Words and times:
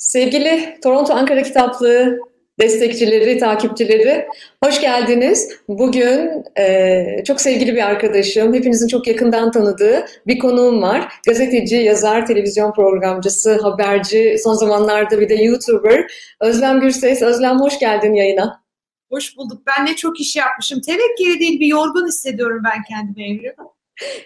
Sevgili 0.00 0.78
Toronto 0.82 1.14
Ankara 1.14 1.42
Kitaplığı 1.42 2.18
destekçileri, 2.60 3.38
takipçileri 3.38 4.26
hoş 4.64 4.80
geldiniz. 4.80 5.48
Bugün 5.68 6.44
e, 6.58 7.04
çok 7.26 7.40
sevgili 7.40 7.74
bir 7.74 7.86
arkadaşım, 7.86 8.54
hepinizin 8.54 8.88
çok 8.88 9.06
yakından 9.06 9.50
tanıdığı 9.50 10.04
bir 10.26 10.38
konuğum 10.38 10.82
var. 10.82 11.12
Gazeteci, 11.26 11.76
yazar, 11.76 12.26
televizyon 12.26 12.72
programcısı, 12.72 13.62
haberci, 13.62 14.36
son 14.44 14.54
zamanlarda 14.54 15.20
bir 15.20 15.28
de 15.28 15.34
YouTuber 15.34 16.12
Özlem 16.40 16.80
Gürses. 16.80 17.22
Özlem 17.22 17.60
hoş 17.60 17.78
geldin 17.78 18.14
yayına. 18.14 18.62
Hoş 19.10 19.36
bulduk. 19.36 19.62
Ben 19.66 19.86
ne 19.86 19.96
çok 19.96 20.20
iş 20.20 20.36
yapmışım. 20.36 20.80
Tevekkeli 20.80 21.40
değil 21.40 21.60
bir 21.60 21.66
yorgun 21.66 22.06
hissediyorum 22.06 22.62
ben 22.64 22.82
kendimi 22.88 23.24
Evrim. 23.24 23.54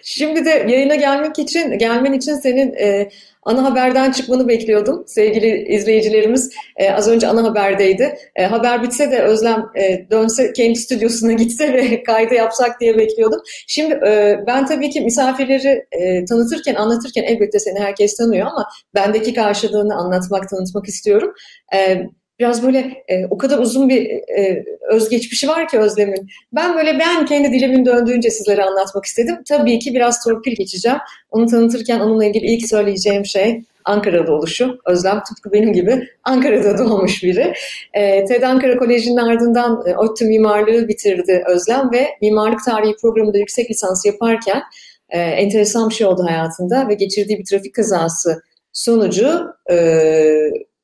Şimdi 0.02 0.45
de 0.45 0.50
yayına 0.50 0.95
gelmek 0.95 1.38
için, 1.38 1.79
gelmen 1.79 2.12
için 2.12 2.34
senin 2.34 2.75
e, 2.75 3.11
ana 3.45 3.65
haberden 3.65 4.13
çıkmanı 4.13 4.49
bekliyordum. 4.49 5.05
Sevgili 5.07 5.67
izleyicilerimiz 5.69 6.51
e, 6.77 6.91
az 6.91 7.09
önce 7.09 7.27
ana 7.27 7.43
haberdeydi. 7.43 8.19
E, 8.37 8.47
haber 8.47 8.83
bitse 8.83 9.11
de 9.11 9.23
Özlem 9.23 9.66
e, 9.77 10.11
dönse 10.11 10.52
kendi 10.52 10.79
stüdyosuna 10.79 11.33
gitse 11.43 11.73
ve 11.73 12.02
kaydı 12.02 12.35
yapsak 12.35 12.80
diye 12.80 12.99
bekliyordum. 12.99 13.41
Şimdi 13.66 13.95
e, 13.95 14.38
ben 14.47 14.66
tabii 14.66 14.91
ki 14.91 15.01
misafirleri 15.01 15.87
e, 15.93 16.25
tanıtırken, 16.25 16.75
anlatırken 16.75 17.23
elbette 17.23 17.59
seni 17.59 17.79
herkes 17.79 18.16
tanıyor 18.16 18.47
ama 18.47 18.69
bendeki 18.95 19.35
karşılığını 19.35 19.95
anlatmak, 19.95 20.49
tanıtmak 20.49 20.88
istiyorum. 20.88 21.33
E, 21.74 22.02
biraz 22.38 22.66
böyle 22.66 23.05
e, 23.09 23.27
o 23.30 23.38
kadar 23.38 23.59
uzun 23.59 23.88
bir 23.88 24.11
e, 24.11 24.65
özgeçmişi 24.91 25.48
var 25.48 25.69
ki 25.69 25.79
Özlem'in. 25.79 26.29
Ben 26.52 26.77
böyle 26.77 26.98
ben 26.98 27.27
kendi 27.27 27.52
dilimin 27.52 27.87
döndüğünce 27.87 28.30
sizlere 28.30 28.65
anlatmak 28.65 29.05
istedim. 29.05 29.37
Tabii 29.48 29.79
ki 29.79 29.95
biraz 29.95 30.24
torpil 30.24 30.57
geçeceğim. 30.57 30.98
Onu 31.30 31.47
tanıtırken 31.47 32.01
onunla 32.01 32.24
ilgili 32.24 32.47
ilk 32.47 32.69
söyleyeceğim 32.69 33.27
şey 33.27 33.62
Ankara'da 33.84 34.33
oluşu. 34.33 34.79
Özlem 34.87 35.23
tıpkı 35.23 35.52
benim 35.52 35.73
gibi 35.73 36.09
Ankara'da 36.24 36.79
doğmuş 36.79 37.23
biri. 37.23 37.55
E, 37.95 38.24
TED 38.24 38.43
Ankara 38.43 38.79
Koleji'nin 38.79 39.16
ardından 39.16 39.85
e, 39.87 39.96
ODTÜ 39.96 40.24
mimarlığı 40.24 40.88
bitirdi 40.88 41.45
Özlem 41.49 41.90
ve 41.93 42.09
mimarlık 42.23 42.65
tarihi 42.65 42.95
programında 43.02 43.38
yüksek 43.38 43.71
lisans 43.71 44.07
yaparken 44.07 44.62
e, 45.09 45.18
enteresan 45.21 45.88
bir 45.88 45.95
şey 45.95 46.07
oldu 46.07 46.24
hayatında 46.29 46.88
ve 46.88 46.95
geçirdiği 46.95 47.38
bir 47.38 47.45
trafik 47.45 47.74
kazası 47.74 48.43
sonucu 48.73 49.46
e, 49.71 49.77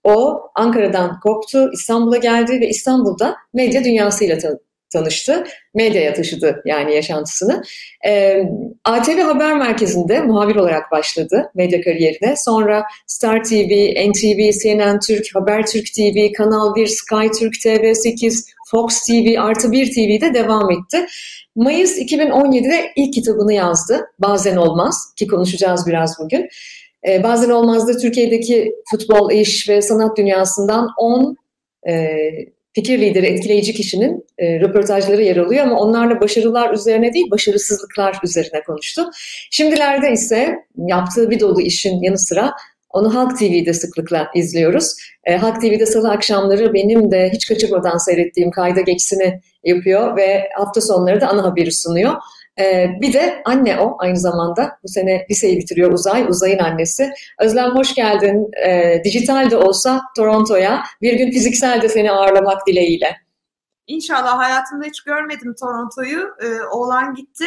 o 0.05 0.41
Ankara'dan 0.55 1.21
koptu, 1.21 1.71
İstanbul'a 1.73 2.17
geldi 2.17 2.61
ve 2.61 2.69
İstanbul'da 2.69 3.37
medya 3.55 3.85
dünyasıyla 3.85 4.39
tanıştı. 4.93 5.45
Medyaya 5.75 6.15
taşıdı 6.15 6.63
yani 6.65 6.95
yaşantısını. 6.95 7.63
E, 8.07 8.43
ATV 8.85 9.19
Haber 9.19 9.57
Merkezi'nde 9.57 10.21
muhabir 10.21 10.57
olarak 10.57 10.91
başladı 10.91 11.51
medya 11.55 11.81
kariyerine. 11.81 12.37
Sonra 12.37 12.85
Star 13.07 13.45
TV, 13.45 13.95
NTV, 14.11 14.51
CNN 14.63 14.99
Türk, 15.07 15.27
Habertürk 15.35 15.87
TV, 15.97 16.33
Kanal 16.37 16.75
1, 16.75 16.87
Sky 16.87 17.39
Türk 17.39 17.55
TV8, 17.55 18.45
Fox 18.71 19.07
TV, 19.07 19.41
Artı 19.41 19.73
1 19.73 19.95
TV'de 19.95 20.35
devam 20.35 20.71
etti. 20.71 21.07
Mayıs 21.57 21.99
2017'de 21.99 22.93
ilk 22.97 23.15
kitabını 23.15 23.53
yazdı. 23.53 24.07
Bazen 24.19 24.57
Olmaz 24.57 25.15
ki 25.17 25.27
konuşacağız 25.27 25.87
biraz 25.87 26.19
bugün. 26.19 26.49
E, 27.09 27.23
bazen 27.23 27.51
olmazdı 27.51 27.99
Türkiye'deki 27.99 28.73
futbol, 28.91 29.31
iş 29.31 29.69
ve 29.69 29.83
sanat 29.83 30.17
dünyasından 30.17 30.89
10 30.99 31.37
e, 31.89 32.17
fikir 32.73 32.99
lideri, 32.99 33.27
etkileyici 33.27 33.75
kişinin 33.75 34.27
e, 34.39 34.61
röportajları 34.61 35.23
yer 35.23 35.37
alıyor 35.37 35.65
ama 35.65 35.79
onlarla 35.81 36.21
başarılar 36.21 36.75
üzerine 36.75 37.15
değil, 37.15 37.31
başarısızlıklar 37.31 38.19
üzerine 38.25 38.63
konuştu. 38.67 39.11
Şimdilerde 39.51 40.13
ise 40.13 40.55
yaptığı 40.77 41.31
bir 41.31 41.41
dolu 41.41 41.61
işin 41.61 42.03
yanı 42.03 42.19
sıra 42.19 42.53
onu 42.91 43.15
Halk 43.15 43.39
TV'de 43.39 43.73
sıklıkla 43.73 44.31
izliyoruz. 44.35 44.95
E, 45.25 45.37
Halk 45.37 45.61
TV'de 45.61 45.87
salı 45.87 46.11
akşamları 46.11 46.75
benim 46.75 47.11
de 47.11 47.31
hiç 47.33 47.47
kaçırmadan 47.47 47.97
seyrettiğim 47.97 48.51
kayda 48.51 48.81
geçsini 48.81 49.41
yapıyor 49.65 50.17
ve 50.17 50.49
hafta 50.57 50.81
sonları 50.81 51.21
da 51.21 51.29
ana 51.29 51.45
haberi 51.45 51.73
sunuyor. 51.73 52.15
Ee, 52.61 52.91
bir 53.01 53.13
de 53.13 53.43
anne 53.45 53.81
o 53.81 53.97
aynı 53.99 54.17
zamanda. 54.17 54.79
Bu 54.83 54.89
sene 54.89 55.27
liseyi 55.31 55.59
bitiriyor 55.59 55.93
Uzay, 55.93 56.27
Uzay'ın 56.29 56.59
annesi. 56.59 57.13
Özlem 57.41 57.71
hoş 57.71 57.95
geldin. 57.95 58.51
Ee, 58.67 59.01
dijital 59.05 59.51
de 59.51 59.57
olsa 59.57 60.03
Toronto'ya. 60.17 60.83
Bir 61.03 61.13
gün 61.13 61.31
fiziksel 61.31 61.83
de 61.83 61.89
seni 61.89 62.13
ağırlamak 62.13 62.67
dileğiyle. 62.67 63.17
İnşallah 63.87 64.39
hayatımda 64.39 64.85
hiç 64.87 65.03
görmedim 65.03 65.55
Toronto'yu. 65.61 66.21
Ee, 66.43 66.47
oğlan 66.73 67.15
gitti 67.15 67.47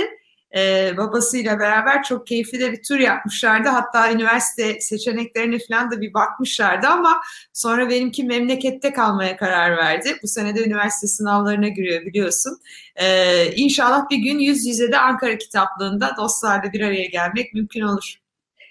e, 0.55 0.91
babasıyla 0.97 1.59
beraber 1.59 2.03
çok 2.03 2.27
keyifli 2.27 2.59
de 2.59 2.71
bir 2.71 2.83
tur 2.83 2.99
yapmışlardı. 2.99 3.69
Hatta 3.69 4.11
üniversite 4.11 4.81
seçeneklerine 4.81 5.57
falan 5.69 5.91
da 5.91 6.01
bir 6.01 6.13
bakmışlardı 6.13 6.87
ama 6.87 7.21
sonra 7.53 7.89
benimki 7.89 8.23
memlekette 8.23 8.93
kalmaya 8.93 9.37
karar 9.37 9.77
verdi. 9.77 10.17
Bu 10.23 10.27
sene 10.27 10.55
de 10.55 10.65
üniversite 10.65 11.07
sınavlarına 11.07 11.67
giriyor 11.67 12.05
biliyorsun. 12.05 12.59
E, 12.95 13.45
inşallah 13.55 14.09
bir 14.09 14.17
gün 14.17 14.39
yüz 14.39 14.67
yüze 14.67 14.91
de 14.91 14.97
Ankara 14.97 15.37
kitaplığında 15.37 16.11
dostlarla 16.17 16.73
bir 16.73 16.81
araya 16.81 17.05
gelmek 17.05 17.53
mümkün 17.53 17.81
olur. 17.81 18.19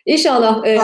İnşallah 0.07 0.67
e, 0.67 0.79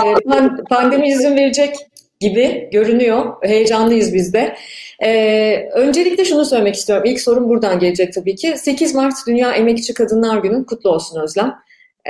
pandemi 0.70 1.08
izin 1.08 1.36
verecek 1.36 1.76
gibi 2.20 2.68
görünüyor. 2.72 3.34
Heyecanlıyız 3.42 4.14
biz 4.14 4.32
de. 4.32 4.56
Ee, 5.02 5.68
öncelikle 5.74 6.24
şunu 6.24 6.44
söylemek 6.44 6.74
istiyorum. 6.74 7.04
İlk 7.06 7.20
sorum 7.20 7.48
buradan 7.48 7.78
gelecek 7.78 8.12
tabii 8.12 8.36
ki. 8.36 8.54
8 8.56 8.94
Mart 8.94 9.14
Dünya 9.26 9.52
Emekçi 9.52 9.94
Kadınlar 9.94 10.38
Günü 10.38 10.66
kutlu 10.66 10.90
olsun 10.90 11.20
Özlem. 11.20 11.54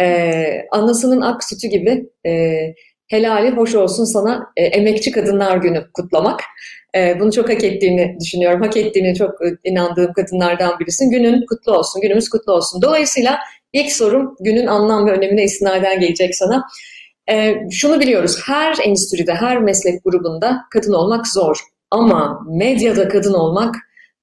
Ee, 0.01 0.67
anasının 0.71 1.21
ak 1.21 1.45
sütü 1.45 1.69
gibi 1.69 2.07
e, 2.27 2.59
helali 3.09 3.51
hoş 3.51 3.75
olsun 3.75 4.05
sana 4.05 4.47
e, 4.57 4.65
Emekçi 4.65 5.11
Kadınlar 5.11 5.57
Günü 5.57 5.87
kutlamak. 5.95 6.41
E, 6.95 7.21
bunu 7.21 7.33
çok 7.33 7.49
hak 7.49 7.65
ettiğini 7.65 8.17
düşünüyorum. 8.21 8.63
Hak 8.63 8.77
ettiğini 8.77 9.15
çok 9.15 9.31
inandığım 9.65 10.13
kadınlardan 10.13 10.79
birisin. 10.79 11.11
Günün 11.11 11.47
kutlu 11.47 11.73
olsun, 11.73 12.03
günümüz 12.03 12.29
kutlu 12.29 12.53
olsun. 12.53 12.83
Dolayısıyla 12.83 13.39
ilk 13.73 13.93
sorum 13.93 14.37
günün 14.41 14.67
anlam 14.67 15.07
ve 15.07 15.13
önemine 15.13 15.43
istinaden 15.43 16.01
gelecek 16.01 16.37
sana. 16.37 16.65
E, 17.31 17.55
şunu 17.71 18.01
biliyoruz, 18.01 18.41
her 18.47 18.77
endüstride, 18.85 19.35
her 19.35 19.61
meslek 19.61 20.05
grubunda 20.05 20.57
kadın 20.73 20.93
olmak 20.93 21.27
zor. 21.27 21.61
Ama 21.91 22.41
medyada 22.49 23.09
kadın 23.09 23.35
olmak 23.35 23.75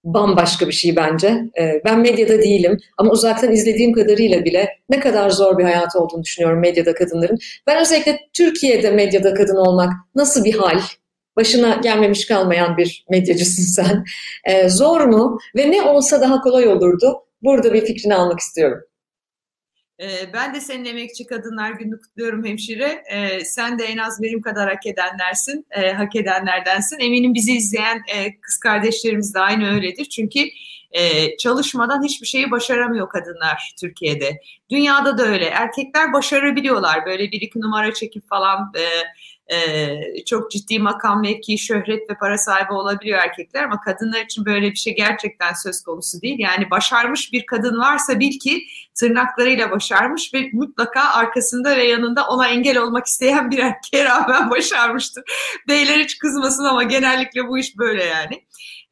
bambaşka 0.06 0.68
bir 0.68 0.74
şey 0.74 0.96
bence. 0.96 1.28
Ee, 1.60 1.82
ben 1.86 2.00
medyada 2.00 2.42
değilim 2.42 2.78
ama 2.98 3.12
uzaktan 3.12 3.52
izlediğim 3.52 3.94
kadarıyla 3.94 4.46
bile 4.46 4.70
ne 4.90 5.00
kadar 5.00 5.30
zor 5.30 5.58
bir 5.58 5.64
hayat 5.64 5.96
olduğunu 5.96 6.24
düşünüyorum 6.24 6.60
medyada 6.60 6.94
kadınların. 6.94 7.38
Ben 7.68 7.82
özellikle 7.82 8.20
Türkiye'de 8.34 8.92
medyada 8.92 9.34
kadın 9.34 9.56
olmak 9.56 9.94
nasıl 10.16 10.44
bir 10.44 10.54
hal? 10.56 10.80
Başına 11.38 11.76
gelmemiş 11.76 12.28
kalmayan 12.28 12.78
bir 12.78 13.06
medyacısın 13.10 13.84
sen. 13.84 14.04
Ee, 14.46 14.70
zor 14.70 15.02
mu? 15.02 15.40
Ve 15.56 15.72
ne 15.72 15.82
olsa 15.82 16.22
daha 16.22 16.42
kolay 16.42 16.68
olurdu? 16.68 17.16
Burada 17.42 17.74
bir 17.74 17.86
fikrini 17.86 18.16
almak 18.16 18.40
istiyorum. 18.40 18.80
Ee, 20.00 20.34
ben 20.34 20.54
de 20.54 20.62
senin 20.62 20.86
Emekçi 20.86 21.26
Kadınlar 21.26 21.72
Günü 21.72 22.02
kutluyorum 22.02 22.46
hemşire. 22.46 23.04
Ee, 23.12 23.46
sen 23.46 23.80
de 23.80 23.84
en 23.84 23.98
az 23.98 24.22
benim 24.22 24.42
kadar 24.42 24.70
hak 24.70 24.86
edenlersin, 24.86 25.66
e, 25.72 25.92
hak 25.92 26.16
edenlerdensin. 26.16 27.00
Eminim 27.00 27.34
bizi 27.34 27.54
izleyen 27.54 28.02
e, 28.16 28.40
kız 28.42 28.58
kardeşlerimiz 28.58 29.34
de 29.34 29.40
aynı 29.40 29.74
öyledir. 29.74 30.06
Çünkü 30.06 30.40
e, 30.92 31.38
çalışmadan 31.38 32.04
hiçbir 32.04 32.28
şeyi 32.28 32.52
başaramıyor 32.52 33.10
kadınlar 33.10 33.74
Türkiye'de. 33.80 34.40
Dünyada 34.70 35.18
da 35.18 35.24
öyle. 35.24 35.46
Erkekler 35.46 36.14
başarabiliyorlar. 36.14 37.06
Böyle 37.06 37.32
bir 37.32 37.42
iki 37.42 37.62
numara 37.62 37.94
çekip 37.94 38.30
falan 38.30 38.72
e, 38.78 38.84
çok 40.26 40.52
ciddi 40.52 40.80
makam, 40.80 41.22
mevki, 41.22 41.58
şöhret 41.58 42.10
ve 42.10 42.14
para 42.20 42.38
sahibi 42.38 42.74
olabiliyor 42.74 43.20
erkekler 43.20 43.64
ama 43.64 43.82
kadınlar 43.82 44.22
için 44.22 44.46
böyle 44.46 44.72
bir 44.72 44.76
şey 44.76 44.96
gerçekten 44.96 45.54
söz 45.54 45.84
konusu 45.84 46.22
değil. 46.22 46.40
Yani 46.40 46.70
başarmış 46.72 47.34
bir 47.34 47.46
kadın 47.46 47.80
varsa 47.80 48.20
bil 48.20 48.40
ki 48.40 48.64
tırnaklarıyla 48.96 49.72
başarmış 49.72 50.34
ve 50.34 50.50
mutlaka 50.54 51.02
arkasında 51.14 51.78
ve 51.78 51.84
yanında 51.84 52.28
ona 52.28 52.48
engel 52.48 52.78
olmak 52.78 53.06
isteyen 53.06 53.52
bir 53.52 53.60
erkeğe 53.60 54.06
rağmen 54.06 54.50
başarmıştır. 54.50 55.24
Beyler 55.68 56.00
hiç 56.00 56.18
kızmasın 56.18 56.64
ama 56.64 56.84
genellikle 56.84 57.48
bu 57.48 57.58
iş 57.58 57.78
böyle 57.78 58.04
yani. 58.04 58.45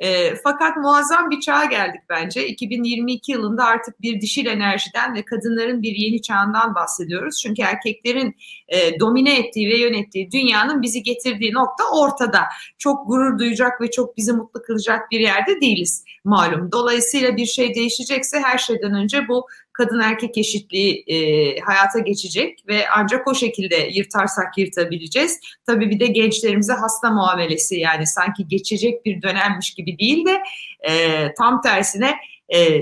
E, 0.03 0.35
fakat 0.35 0.77
muazzam 0.77 1.29
bir 1.29 1.39
çağa 1.39 1.65
geldik 1.65 2.01
bence. 2.09 2.47
2022 2.47 3.31
yılında 3.31 3.65
artık 3.65 4.01
bir 4.01 4.21
dişil 4.21 4.45
enerjiden 4.45 5.15
ve 5.15 5.25
kadınların 5.25 5.81
bir 5.81 5.95
yeni 5.95 6.21
çağından 6.21 6.75
bahsediyoruz. 6.75 7.39
Çünkü 7.43 7.61
erkeklerin 7.61 8.35
e, 8.67 8.99
domine 8.99 9.39
ettiği 9.39 9.69
ve 9.69 9.77
yönettiği 9.77 10.31
dünyanın 10.31 10.81
bizi 10.81 11.03
getirdiği 11.03 11.53
nokta 11.53 11.83
ortada. 11.93 12.41
Çok 12.77 13.07
gurur 13.07 13.39
duyacak 13.39 13.81
ve 13.81 13.91
çok 13.91 14.17
bizi 14.17 14.33
mutlu 14.33 14.61
kılacak 14.61 15.11
bir 15.11 15.19
yerde 15.19 15.61
değiliz 15.61 16.03
malum. 16.23 16.71
Dolayısıyla 16.71 17.37
bir 17.37 17.45
şey 17.45 17.75
değişecekse 17.75 18.39
her 18.39 18.57
şeyden 18.57 18.93
önce 18.93 19.27
bu 19.27 19.47
kadın 19.73 19.99
erkek 19.99 20.37
eşitliği 20.37 21.03
e, 21.07 21.15
hayata 21.59 21.99
geçecek 21.99 22.63
ve 22.67 22.85
ancak 22.97 23.27
o 23.27 23.35
şekilde 23.35 23.89
yırtarsak 23.93 24.57
yırtabileceğiz. 24.57 25.39
Tabii 25.65 25.89
bir 25.89 25.99
de 25.99 26.07
gençlerimize 26.07 26.73
hasta 26.73 27.09
muamelesi 27.09 27.75
yani 27.79 28.07
sanki 28.07 28.47
geçecek 28.47 29.05
bir 29.05 29.21
dönemmiş 29.21 29.73
gibi 29.73 29.99
değil 29.99 30.25
de 30.25 30.43
e, 30.89 31.33
tam 31.33 31.61
tersine 31.61 32.15
e, 32.49 32.81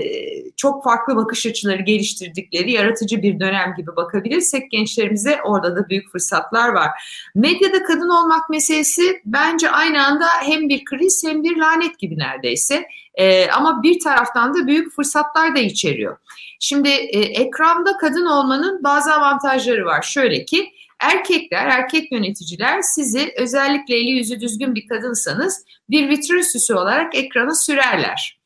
çok 0.56 0.84
farklı 0.84 1.16
bakış 1.16 1.46
açıları 1.46 1.82
geliştirdikleri 1.82 2.72
yaratıcı 2.72 3.22
bir 3.22 3.40
dönem 3.40 3.74
gibi 3.76 3.96
bakabilirsek 3.96 4.70
gençlerimize 4.70 5.38
orada 5.44 5.76
da 5.76 5.88
büyük 5.88 6.12
fırsatlar 6.12 6.68
var. 6.68 6.90
Medyada 7.34 7.82
kadın 7.82 8.08
olmak 8.08 8.50
meselesi 8.50 9.20
bence 9.24 9.70
aynı 9.70 10.06
anda 10.06 10.26
hem 10.42 10.68
bir 10.68 10.84
kriz 10.84 11.24
hem 11.26 11.42
bir 11.42 11.56
lanet 11.56 11.98
gibi 11.98 12.18
neredeyse. 12.18 12.86
E, 13.14 13.50
ama 13.50 13.82
bir 13.82 14.00
taraftan 14.00 14.54
da 14.54 14.66
büyük 14.66 14.92
fırsatlar 14.96 15.56
da 15.56 15.58
içeriyor. 15.58 16.16
Şimdi 16.60 16.88
e, 16.88 17.18
ekranda 17.20 17.96
kadın 17.96 18.26
olmanın 18.26 18.84
bazı 18.84 19.14
avantajları 19.14 19.84
var. 19.84 20.02
Şöyle 20.02 20.44
ki 20.44 20.72
erkekler, 21.00 21.66
erkek 21.66 22.12
yöneticiler 22.12 22.80
sizi 22.82 23.34
özellikle 23.36 23.96
eli 23.96 24.10
yüzü 24.10 24.40
düzgün 24.40 24.74
bir 24.74 24.88
kadınsanız 24.88 25.64
bir 25.90 26.08
vitrin 26.08 26.42
süsü 26.52 26.74
olarak 26.74 27.14
ekrana 27.14 27.54
sürerler. 27.54 28.41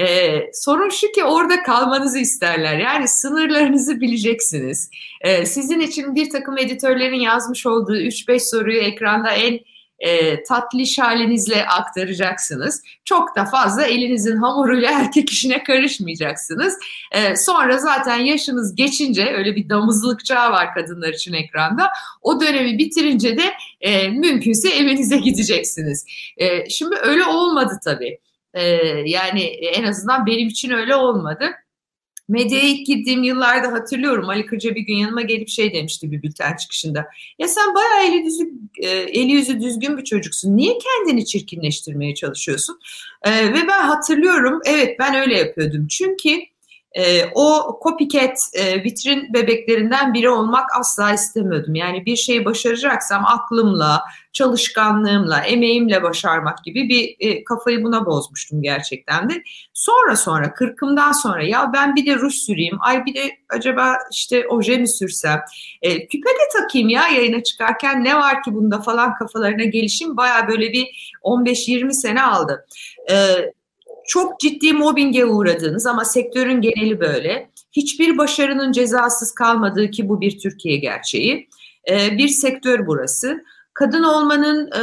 Ee, 0.00 0.50
sorun 0.52 0.88
şu 0.88 1.12
ki 1.12 1.24
orada 1.24 1.62
kalmanızı 1.62 2.18
isterler. 2.18 2.78
Yani 2.78 3.08
sınırlarınızı 3.08 4.00
bileceksiniz. 4.00 4.90
Ee, 5.20 5.46
sizin 5.46 5.80
için 5.80 6.14
bir 6.14 6.30
takım 6.30 6.58
editörlerin 6.58 7.20
yazmış 7.20 7.66
olduğu 7.66 7.96
3-5 7.96 8.50
soruyu 8.50 8.80
ekranda 8.80 9.30
en 9.30 9.60
e, 10.00 10.42
tatlış 10.42 10.98
halinizle 10.98 11.66
aktaracaksınız. 11.66 12.82
Çok 13.04 13.36
da 13.36 13.44
fazla 13.44 13.82
elinizin 13.82 14.36
hamuruyla 14.36 14.90
erkek 15.00 15.30
işine 15.30 15.62
karışmayacaksınız. 15.62 16.78
E, 17.12 17.36
sonra 17.36 17.78
zaten 17.78 18.16
yaşınız 18.16 18.74
geçince 18.74 19.26
öyle 19.36 19.56
bir 19.56 19.68
damızlık 19.68 20.24
çağı 20.24 20.50
var 20.50 20.74
kadınlar 20.74 21.12
için 21.12 21.32
ekranda. 21.32 21.88
O 22.22 22.40
dönemi 22.40 22.78
bitirince 22.78 23.36
de 23.36 23.54
e, 23.80 24.08
mümkünse 24.08 24.68
evinize 24.68 25.16
gideceksiniz. 25.16 26.06
E, 26.36 26.68
şimdi 26.68 26.96
öyle 27.02 27.24
olmadı 27.24 27.78
tabii. 27.84 28.18
E, 28.54 28.62
yani 29.06 29.42
en 29.42 29.84
azından 29.84 30.26
benim 30.26 30.48
için 30.48 30.70
öyle 30.70 30.94
olmadı. 30.94 31.50
Medyaya 32.28 32.64
ilk 32.64 32.86
gittiğim 32.86 33.22
yıllarda 33.22 33.72
hatırlıyorum 33.72 34.28
Ali 34.28 34.46
Kırca 34.46 34.74
bir 34.74 34.80
gün 34.80 34.94
yanıma 34.94 35.22
gelip 35.22 35.48
şey 35.48 35.74
demişti 35.74 36.10
bir 36.10 36.22
bülten 36.22 36.56
çıkışında. 36.56 37.06
Ya 37.38 37.48
sen 37.48 37.74
bayağı 37.74 38.04
eli, 38.04 38.24
düzü, 38.24 38.50
e, 38.78 38.88
eli 38.88 39.32
yüzü 39.32 39.60
düzgün 39.60 39.98
bir 39.98 40.04
çocuksun. 40.04 40.56
Niye 40.56 40.78
kendini 40.78 41.26
çirkinleştirmeye 41.26 42.14
çalışıyorsun? 42.14 42.78
E, 43.22 43.30
ve 43.30 43.68
ben 43.68 43.82
hatırlıyorum 43.82 44.60
evet 44.64 44.98
ben 44.98 45.14
öyle 45.14 45.38
yapıyordum. 45.38 45.86
Çünkü 45.86 46.49
e, 46.92 47.24
o 47.34 47.78
copycat 47.82 48.38
e, 48.54 48.84
vitrin 48.84 49.34
bebeklerinden 49.34 50.14
biri 50.14 50.30
olmak 50.30 50.66
asla 50.78 51.12
istemiyordum. 51.12 51.74
Yani 51.74 52.06
bir 52.06 52.16
şeyi 52.16 52.44
başaracaksam 52.44 53.24
aklımla, 53.26 54.02
çalışkanlığımla, 54.32 55.40
emeğimle 55.40 56.02
başarmak 56.02 56.64
gibi 56.64 56.88
bir 56.88 57.16
e, 57.28 57.44
kafayı 57.44 57.84
buna 57.84 58.06
bozmuştum 58.06 58.62
gerçekten 58.62 59.30
de. 59.30 59.42
Sonra 59.74 60.16
sonra 60.16 60.54
kırkımdan 60.54 61.12
sonra 61.12 61.42
ya 61.42 61.70
ben 61.74 61.96
bir 61.96 62.06
de 62.06 62.16
ruj 62.16 62.34
süreyim, 62.34 62.78
ay 62.80 63.06
bir 63.06 63.14
de 63.14 63.30
acaba 63.48 63.96
işte 64.12 64.48
oje 64.48 64.78
mi 64.78 64.88
sürsem, 64.88 65.40
e, 65.82 66.06
küpe 66.06 66.30
de 66.30 66.60
takayım 66.60 66.88
ya 66.88 67.08
yayına 67.08 67.42
çıkarken 67.42 68.04
ne 68.04 68.16
var 68.16 68.42
ki 68.42 68.54
bunda 68.54 68.80
falan 68.80 69.14
kafalarına 69.14 69.64
gelişim 69.64 70.16
baya 70.16 70.48
böyle 70.48 70.72
bir 70.72 71.14
15-20 71.22 71.92
sene 71.92 72.22
aldı. 72.22 72.66
E, 73.10 73.14
çok 74.10 74.40
ciddi 74.40 74.72
mobbinge 74.72 75.24
uğradığınız 75.24 75.86
ama 75.86 76.04
sektörün 76.04 76.60
geneli 76.60 77.00
böyle. 77.00 77.50
Hiçbir 77.72 78.18
başarının 78.18 78.72
cezasız 78.72 79.32
kalmadığı 79.32 79.90
ki 79.90 80.08
bu 80.08 80.20
bir 80.20 80.38
Türkiye 80.38 80.76
gerçeği. 80.76 81.48
Ee, 81.90 82.18
bir 82.18 82.28
sektör 82.28 82.86
burası. 82.86 83.44
Kadın 83.74 84.02
olmanın 84.02 84.66
e, 84.66 84.82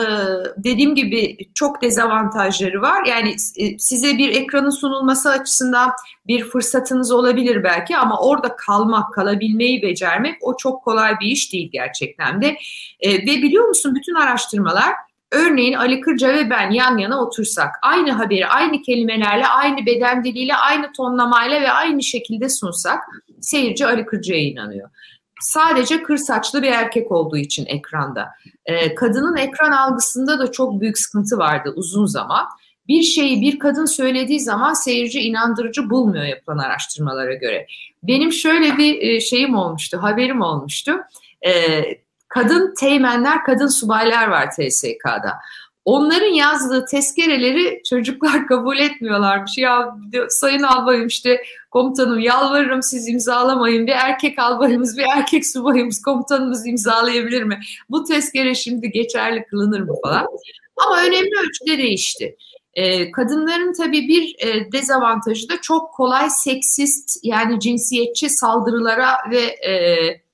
dediğim 0.58 0.96
gibi 0.96 1.38
çok 1.54 1.82
dezavantajları 1.82 2.82
var. 2.82 3.06
Yani 3.06 3.36
e, 3.58 3.80
size 3.80 4.18
bir 4.18 4.30
ekranın 4.30 4.70
sunulması 4.70 5.30
açısından 5.30 5.92
bir 6.28 6.44
fırsatınız 6.44 7.12
olabilir 7.12 7.64
belki 7.64 7.98
ama 7.98 8.20
orada 8.20 8.56
kalmak, 8.56 9.14
kalabilmeyi 9.14 9.82
becermek 9.82 10.36
o 10.42 10.58
çok 10.58 10.84
kolay 10.84 11.20
bir 11.20 11.28
iş 11.28 11.54
değil 11.54 11.70
gerçekten 11.72 12.42
de. 12.42 12.58
E, 13.00 13.14
ve 13.14 13.26
biliyor 13.26 13.68
musun 13.68 13.96
bütün 13.96 14.16
araştırmalar 14.16 14.94
Örneğin 15.32 15.74
Ali 15.74 16.02
Kırca 16.02 16.34
ve 16.34 16.50
ben 16.50 16.72
yan 16.72 16.98
yana 16.98 17.22
otursak, 17.22 17.76
aynı 17.82 18.12
haberi 18.12 18.48
aynı 18.48 18.82
kelimelerle, 18.82 19.48
aynı 19.48 19.86
beden 19.86 20.24
diliyle, 20.24 20.56
aynı 20.56 20.92
tonlamayla 20.92 21.62
ve 21.62 21.72
aynı 21.72 22.04
şekilde 22.04 22.50
sunsak 22.50 23.04
seyirci 23.42 23.86
Ali 23.86 24.06
Kırca'ya 24.06 24.42
inanıyor. 24.42 24.90
Sadece 25.42 26.04
kır 26.04 26.18
saçlı 26.18 26.62
bir 26.62 26.72
erkek 26.72 27.12
olduğu 27.12 27.38
için 27.38 27.66
ekranda. 27.66 28.30
Ee, 28.66 28.96
kadının 28.96 29.38
ekran 29.38 29.72
algısında 29.72 30.40
da 30.40 30.52
çok 30.52 30.82
büyük 30.82 31.00
sıkıntı 31.00 31.38
vardı 31.38 31.74
uzun 31.76 32.06
zaman. 32.06 32.46
Bir 32.88 33.04
şeyi 33.04 33.42
bir 33.42 33.60
kadın 33.60 33.86
söylediği 33.86 34.40
zaman 34.40 34.74
seyirci 34.74 35.20
inandırıcı 35.20 35.90
bulmuyor 35.90 36.26
yapılan 36.26 36.58
araştırmalara 36.58 37.34
göre. 37.34 37.68
Benim 38.04 38.32
şöyle 38.32 38.78
bir 38.78 39.02
e, 39.02 39.20
şeyim 39.22 39.56
olmuştu, 39.56 39.98
haberim 40.02 40.42
olmuştu. 40.42 40.96
Ee, 41.46 41.84
kadın 42.38 42.74
teğmenler, 42.80 43.44
kadın 43.44 43.68
subaylar 43.68 44.28
var 44.28 44.52
TSK'da. 44.52 45.34
Onların 45.86 46.34
yazdığı 46.34 46.86
tezkereleri 46.86 47.82
çocuklar 47.90 48.48
kabul 48.48 48.78
etmiyorlarmış. 48.78 49.58
Ya 49.58 49.96
sayın 50.30 50.64
albayım 50.64 51.08
işte 51.08 51.42
komutanım 51.72 52.20
yalvarırım 52.20 52.84
siz 52.84 53.08
imzalamayın. 53.08 53.88
Bir 53.88 53.92
erkek 53.92 54.40
albayımız, 54.40 54.98
bir 54.98 55.06
erkek 55.16 55.48
subayımız 55.48 56.02
komutanımız 56.02 56.68
imzalayabilir 56.68 57.44
mi? 57.44 57.60
Bu 57.90 58.04
tezkere 58.04 58.56
şimdi 58.56 58.92
geçerli 58.92 59.46
kılınır 59.46 59.80
mı 59.80 59.94
falan. 60.04 60.28
Ama 60.86 61.02
önemli 61.02 61.32
ölçüde 61.40 61.78
değişti. 61.78 62.36
Ee, 62.74 63.12
kadınların 63.12 63.74
tabii 63.74 64.08
bir 64.08 64.36
e, 64.40 64.72
dezavantajı 64.72 65.50
da 65.50 65.62
çok 65.62 65.94
kolay 65.94 66.30
seksist 66.30 67.20
yani 67.24 67.60
cinsiyetçi 67.60 68.30
saldırılara 68.30 69.18
ve 69.32 69.42
e, 69.42 70.27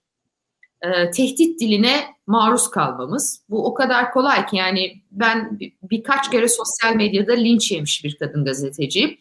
e, 0.84 1.12
tehdit 1.12 1.60
diline 1.60 2.04
maruz 2.28 2.70
kalmamız. 2.70 3.44
Bu 3.50 3.66
o 3.66 3.74
kadar 3.74 4.12
kolay 4.12 4.46
ki 4.46 4.56
yani 4.56 5.02
ben 5.12 5.60
birkaç 5.84 6.32
kere 6.32 6.48
sosyal 6.48 6.96
medyada 6.96 7.34
linç 7.34 7.72
yemiş 7.72 8.04
bir 8.04 8.18
kadın 8.18 8.46
gazeteciyim. 8.46 9.18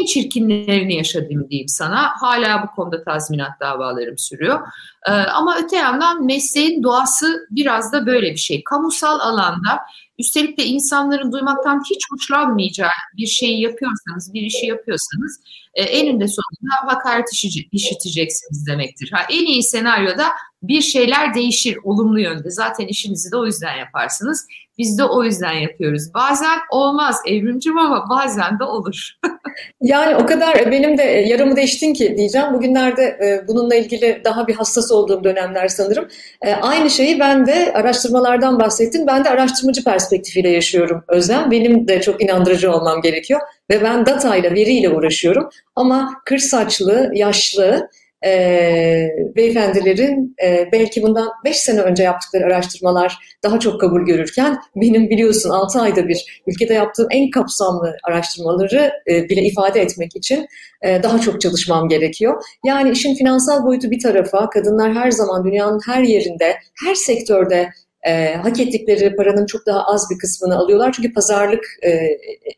En 0.00 0.06
çirkinlerini 0.06 0.94
yaşadım 0.94 1.50
diyeyim 1.50 1.68
sana. 1.68 2.12
Hala 2.20 2.62
bu 2.62 2.74
konuda 2.76 3.04
tazminat 3.04 3.60
davalarım 3.60 4.18
sürüyor. 4.18 4.60
Ee, 5.06 5.10
ama 5.10 5.56
öte 5.58 5.76
yandan 5.76 6.24
mesleğin 6.24 6.82
doğası 6.82 7.46
biraz 7.50 7.92
da 7.92 8.06
böyle 8.06 8.30
bir 8.30 8.36
şey. 8.36 8.64
Kamusal 8.64 9.20
alanda 9.20 9.80
üstelik 10.18 10.58
de 10.58 10.64
insanların 10.64 11.32
duymaktan 11.32 11.82
hiç 11.90 12.04
hoşlanmayacağı 12.12 12.90
bir 13.16 13.26
şeyi 13.26 13.60
yapıyorsanız, 13.60 14.34
bir 14.34 14.42
işi 14.42 14.66
yapıyorsanız 14.66 15.40
e, 15.74 15.82
eninde 15.82 16.28
sonunda 16.28 16.94
hakaret 16.94 17.28
işiteceksiniz 17.72 18.66
demektir. 18.66 19.10
Ha, 19.12 19.20
en 19.30 19.46
iyi 19.46 19.62
senaryoda 19.62 20.28
bir 20.62 20.80
şeyler 20.80 21.34
değişir 21.34 21.78
olumlu 21.84 22.20
yönde. 22.20 22.50
Zaten 22.50 22.86
işinizi 22.86 23.32
de 23.32 23.36
o 23.36 23.46
yüzden 23.46 23.76
yaparsınız. 23.76 24.46
Biz 24.78 24.98
de 24.98 25.04
o 25.04 25.24
yüzden 25.24 25.52
yapıyoruz. 25.52 26.14
Bazen 26.14 26.58
olmaz 26.70 27.16
evrimcim 27.26 27.78
ama 27.78 28.04
bazen 28.10 28.58
de 28.58 28.64
olur. 28.64 29.10
yani 29.82 30.16
o 30.16 30.26
kadar 30.26 30.70
benim 30.70 30.98
de 30.98 31.02
yarımı 31.02 31.56
değiştin 31.56 31.94
ki 31.94 32.14
diyeceğim. 32.16 32.54
Bugünlerde 32.54 33.02
e, 33.02 33.48
bununla 33.48 33.74
ilgili 33.74 34.20
daha 34.24 34.46
bir 34.46 34.54
hassas 34.54 34.92
olduğum 34.92 35.24
dönemler 35.24 35.68
sanırım. 35.68 36.08
E, 36.42 36.54
aynı 36.54 36.90
şeyi 36.90 37.20
ben 37.20 37.46
de 37.46 37.72
araştırmalardan 37.72 38.60
bahsettim. 38.60 39.06
Ben 39.06 39.24
de 39.24 39.30
araştırmacı 39.30 39.84
perspektifiyle 39.84 40.50
yaşıyorum 40.50 41.04
Özlem. 41.08 41.50
Benim 41.50 41.88
de 41.88 42.00
çok 42.00 42.22
inandırıcı 42.22 42.72
olmam 42.72 43.02
gerekiyor. 43.02 43.40
Ve 43.70 43.82
ben 43.82 44.06
datayla, 44.06 44.50
veriyle 44.50 44.90
uğraşıyorum. 44.90 45.48
Ama 45.76 46.12
kır 46.24 46.38
saçlı, 46.38 47.10
yaşlı, 47.14 47.88
e, 48.24 49.08
beyefendilerin 49.36 50.36
e, 50.44 50.68
belki 50.72 51.02
bundan 51.02 51.28
5 51.44 51.56
sene 51.56 51.80
önce 51.80 52.02
yaptıkları 52.02 52.44
araştırmalar 52.44 53.18
daha 53.42 53.60
çok 53.60 53.80
kabul 53.80 54.06
görürken 54.06 54.58
benim 54.76 55.10
biliyorsun 55.10 55.50
6 55.50 55.80
ayda 55.80 56.08
bir 56.08 56.42
ülkede 56.46 56.74
yaptığım 56.74 57.06
en 57.10 57.30
kapsamlı 57.30 57.96
araştırmaları 58.04 58.92
e, 59.10 59.28
bile 59.28 59.42
ifade 59.42 59.80
etmek 59.80 60.16
için 60.16 60.46
e, 60.82 61.02
daha 61.02 61.20
çok 61.20 61.40
çalışmam 61.40 61.88
gerekiyor. 61.88 62.42
Yani 62.64 62.90
işin 62.90 63.14
finansal 63.14 63.64
boyutu 63.64 63.90
bir 63.90 64.00
tarafa 64.00 64.50
kadınlar 64.50 64.94
her 64.94 65.10
zaman 65.10 65.44
dünyanın 65.44 65.80
her 65.86 66.02
yerinde, 66.02 66.56
her 66.84 66.94
sektörde 66.94 67.70
e, 68.06 68.34
hak 68.34 68.60
ettikleri 68.60 69.16
paranın 69.16 69.46
çok 69.46 69.66
daha 69.66 69.84
az 69.84 70.06
bir 70.10 70.18
kısmını 70.18 70.56
alıyorlar. 70.56 70.92
Çünkü 70.92 71.12
pazarlık 71.12 71.64
e, 71.82 71.90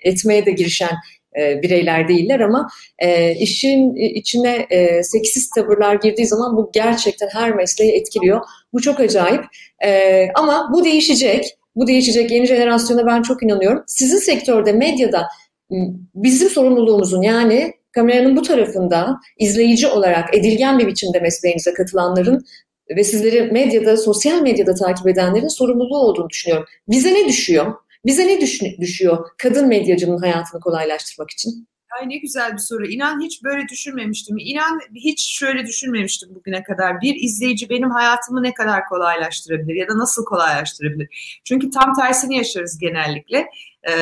etmeye 0.04 0.46
de 0.46 0.50
girişen 0.50 0.92
e, 1.40 1.62
bireyler 1.62 2.08
değiller 2.08 2.40
ama 2.40 2.68
e, 2.98 3.34
işin 3.34 3.94
içine 3.94 4.66
e, 4.70 5.02
seksist 5.02 5.54
tavırlar 5.54 5.94
girdiği 5.94 6.26
zaman 6.26 6.56
bu 6.56 6.70
gerçekten 6.74 7.28
her 7.32 7.54
mesleği 7.54 7.92
etkiliyor. 7.92 8.40
Bu 8.72 8.80
çok 8.80 9.00
acayip 9.00 9.44
e, 9.84 10.26
ama 10.34 10.70
bu 10.72 10.84
değişecek. 10.84 11.44
Bu 11.76 11.86
değişecek 11.86 12.30
yeni 12.30 12.46
jenerasyona 12.46 13.06
ben 13.06 13.22
çok 13.22 13.42
inanıyorum. 13.42 13.84
Sizin 13.86 14.18
sektörde, 14.18 14.72
medyada 14.72 15.26
bizim 16.14 16.50
sorumluluğumuzun 16.50 17.22
yani 17.22 17.72
kameranın 17.92 18.36
bu 18.36 18.42
tarafında 18.42 19.16
izleyici 19.38 19.86
olarak 19.86 20.36
edilgen 20.36 20.78
bir 20.78 20.86
biçimde 20.86 21.20
mesleğinize 21.20 21.74
katılanların 21.74 22.44
ve 22.96 23.04
sizleri 23.04 23.52
medyada, 23.52 23.96
sosyal 23.96 24.42
medyada 24.42 24.74
takip 24.74 25.06
edenlerin 25.06 25.48
sorumluluğu 25.48 25.98
olduğunu 25.98 26.30
düşünüyorum. 26.30 26.66
Bize 26.88 27.14
ne 27.14 27.28
düşüyor? 27.28 27.74
Bize 28.04 28.26
ne 28.26 28.40
düşüyor 28.80 29.28
kadın 29.38 29.68
medyacının 29.68 30.18
hayatını 30.18 30.60
kolaylaştırmak 30.60 31.30
için? 31.30 31.68
Ay 32.00 32.08
ne 32.08 32.16
güzel 32.16 32.52
bir 32.52 32.58
soru. 32.58 32.86
İnan 32.86 33.20
hiç 33.20 33.44
böyle 33.44 33.68
düşünmemiştim. 33.68 34.38
İnan 34.38 34.80
hiç 34.94 35.38
şöyle 35.38 35.66
düşünmemiştim 35.66 36.34
bugüne 36.34 36.62
kadar. 36.62 37.00
Bir 37.00 37.14
izleyici 37.14 37.70
benim 37.70 37.90
hayatımı 37.90 38.42
ne 38.42 38.54
kadar 38.54 38.86
kolaylaştırabilir 38.86 39.74
ya 39.74 39.88
da 39.88 39.98
nasıl 39.98 40.24
kolaylaştırabilir? 40.24 41.40
Çünkü 41.44 41.70
tam 41.70 41.94
tersini 41.94 42.36
yaşarız 42.36 42.78
genellikle. 42.78 43.46
Ee, 43.88 43.92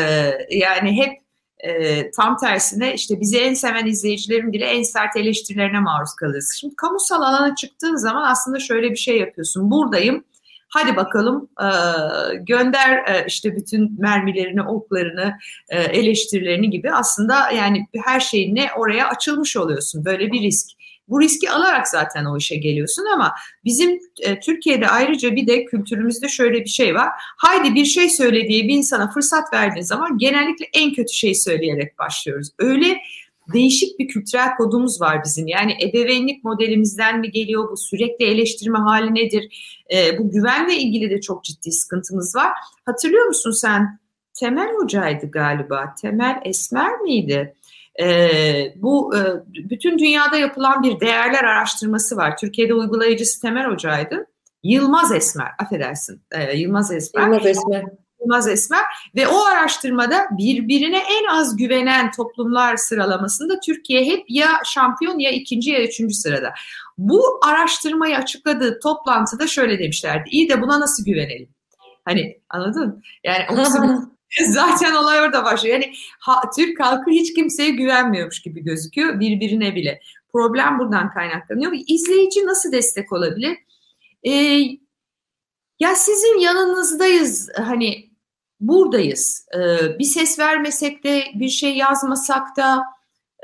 yani 0.50 0.96
hep 0.96 1.12
e, 1.58 2.10
tam 2.10 2.36
tersine 2.36 2.94
işte 2.94 3.20
bizi 3.20 3.38
en 3.38 3.54
seven 3.54 3.86
izleyicilerin 3.86 4.52
bile 4.52 4.64
en 4.64 4.82
sert 4.82 5.16
eleştirilerine 5.16 5.80
maruz 5.80 6.14
kalırız. 6.14 6.56
Şimdi 6.60 6.76
kamusal 6.76 7.22
alana 7.22 7.54
çıktığın 7.54 7.96
zaman 7.96 8.30
aslında 8.30 8.58
şöyle 8.58 8.90
bir 8.90 8.96
şey 8.96 9.18
yapıyorsun. 9.18 9.70
Buradayım 9.70 10.24
Hadi 10.70 10.96
bakalım 10.96 11.48
e, 11.60 11.68
gönder 12.40 13.08
e, 13.08 13.24
işte 13.26 13.56
bütün 13.56 14.00
mermilerini, 14.00 14.62
oklarını, 14.62 15.38
e, 15.68 15.82
eleştirilerini 15.82 16.70
gibi 16.70 16.92
aslında 16.92 17.50
yani 17.50 17.86
her 18.04 18.20
şeyine 18.20 18.68
oraya 18.76 19.08
açılmış 19.08 19.56
oluyorsun. 19.56 20.04
Böyle 20.04 20.32
bir 20.32 20.42
risk. 20.42 20.70
Bu 21.08 21.20
riski 21.20 21.50
alarak 21.50 21.88
zaten 21.88 22.24
o 22.24 22.36
işe 22.36 22.56
geliyorsun 22.56 23.04
ama 23.14 23.34
bizim 23.64 24.00
e, 24.22 24.40
Türkiye'de 24.40 24.88
ayrıca 24.88 25.36
bir 25.36 25.46
de 25.46 25.64
kültürümüzde 25.64 26.28
şöyle 26.28 26.60
bir 26.60 26.68
şey 26.68 26.94
var. 26.94 27.08
Haydi 27.36 27.74
bir 27.74 27.84
şey 27.84 28.10
söyle 28.10 28.48
diye 28.48 28.64
bir 28.64 28.74
insana 28.74 29.10
fırsat 29.10 29.52
verdiğin 29.52 29.84
zaman 29.84 30.18
genellikle 30.18 30.66
en 30.72 30.92
kötü 30.92 31.14
şeyi 31.14 31.34
söyleyerek 31.34 31.98
başlıyoruz. 31.98 32.48
Öyle 32.58 32.98
değişik 33.52 33.98
bir 33.98 34.08
kültürel 34.08 34.56
kodumuz 34.56 35.00
var 35.00 35.20
bizim. 35.24 35.46
Yani 35.46 35.72
ebeveynlik 35.82 36.44
modelimizden 36.44 37.20
mi 37.20 37.30
geliyor 37.30 37.70
bu 37.70 37.76
sürekli 37.76 38.24
eleştirme 38.24 38.78
hali 38.78 39.14
nedir? 39.14 39.74
E, 39.94 40.18
bu 40.18 40.30
güvenle 40.30 40.76
ilgili 40.76 41.10
de 41.10 41.20
çok 41.20 41.44
ciddi 41.44 41.72
sıkıntımız 41.72 42.36
var. 42.36 42.52
Hatırlıyor 42.86 43.26
musun 43.26 43.50
sen? 43.50 44.00
Temel 44.34 44.74
hocaydı 44.74 45.30
galiba. 45.30 45.94
Temel 46.02 46.40
Esmer 46.44 47.00
miydi? 47.00 47.54
E, 48.00 48.06
bu 48.76 49.16
e, 49.16 49.20
bütün 49.70 49.98
dünyada 49.98 50.36
yapılan 50.36 50.82
bir 50.82 51.00
değerler 51.00 51.44
araştırması 51.44 52.16
var. 52.16 52.36
Türkiye'de 52.36 52.74
uygulayıcısı 52.74 53.40
Temel 53.40 53.66
hocaydı. 53.66 54.26
Yılmaz 54.62 55.12
Esmer, 55.12 55.50
affedersin. 55.58 56.22
E, 56.32 56.56
Yılmaz 56.56 56.92
Esmer. 56.92 57.22
Yılmaz 57.22 57.46
Esmer. 57.46 57.84
Yılmaz 58.20 58.48
Esmer 58.48 58.84
ve 59.14 59.28
o 59.28 59.44
araştırmada 59.44 60.26
birbirine 60.30 60.98
en 60.98 61.24
az 61.24 61.56
güvenen 61.56 62.10
toplumlar 62.10 62.76
sıralamasında 62.76 63.60
Türkiye 63.60 64.04
hep 64.04 64.24
ya 64.28 64.48
şampiyon 64.64 65.18
ya 65.18 65.30
ikinci 65.30 65.70
ya 65.70 65.82
üçüncü 65.84 66.14
sırada. 66.14 66.54
Bu 66.98 67.40
araştırmayı 67.44 68.16
açıkladığı 68.16 68.80
toplantıda 68.80 69.46
şöyle 69.46 69.78
demişlerdi. 69.78 70.28
İyi 70.30 70.48
de 70.48 70.62
buna 70.62 70.80
nasıl 70.80 71.04
güvenelim? 71.04 71.48
Hani 72.04 72.40
anladın? 72.50 73.02
Yani 73.24 73.66
zaten 74.48 74.92
olay 74.92 75.20
orada 75.20 75.44
başlıyor. 75.44 75.74
Yani 75.74 75.92
ha, 76.20 76.40
Türk 76.56 76.80
halkı 76.80 77.10
hiç 77.10 77.34
kimseye 77.34 77.70
güvenmiyormuş 77.70 78.42
gibi 78.42 78.64
gözüküyor 78.64 79.20
birbirine 79.20 79.74
bile. 79.74 80.00
Problem 80.32 80.78
buradan 80.78 81.10
kaynaklanıyor. 81.10 81.72
İzleyici 81.86 82.46
nasıl 82.46 82.72
destek 82.72 83.12
olabilir? 83.12 83.58
Ee, 84.24 84.60
ya 85.80 85.94
sizin 85.94 86.38
yanınızdayız 86.38 87.48
hani 87.56 88.09
buradayız. 88.60 89.46
E, 89.54 89.58
bir 89.98 90.04
ses 90.04 90.38
vermesek 90.38 91.04
de, 91.04 91.24
bir 91.34 91.48
şey 91.48 91.76
yazmasak 91.76 92.56
da 92.56 92.82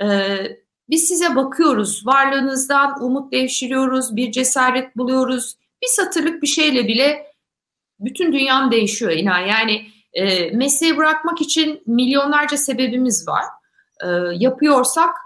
e, 0.03 0.37
biz 0.91 1.09
size 1.09 1.37
bakıyoruz. 1.37 2.07
Varlığınızdan 2.07 3.03
umut 3.03 3.33
devşiriyoruz, 3.33 4.17
bir 4.17 4.33
cesaret 4.33 4.97
buluyoruz. 4.97 5.57
Bir 5.83 5.89
satırlık 5.89 6.43
bir 6.43 6.47
şeyle 6.47 6.89
bile 6.89 7.27
bütün 8.01 8.33
dünyam 8.33 8.71
değişiyor 8.71 9.13
inan. 9.13 9.39
Yani 9.39 9.87
e, 10.13 10.51
mesleği 10.51 10.97
bırakmak 10.97 11.41
için 11.41 11.83
milyonlarca 11.87 12.57
sebebimiz 12.57 13.29
var. 13.29 13.45
E, 14.05 14.09
yapıyorsak 14.35 15.17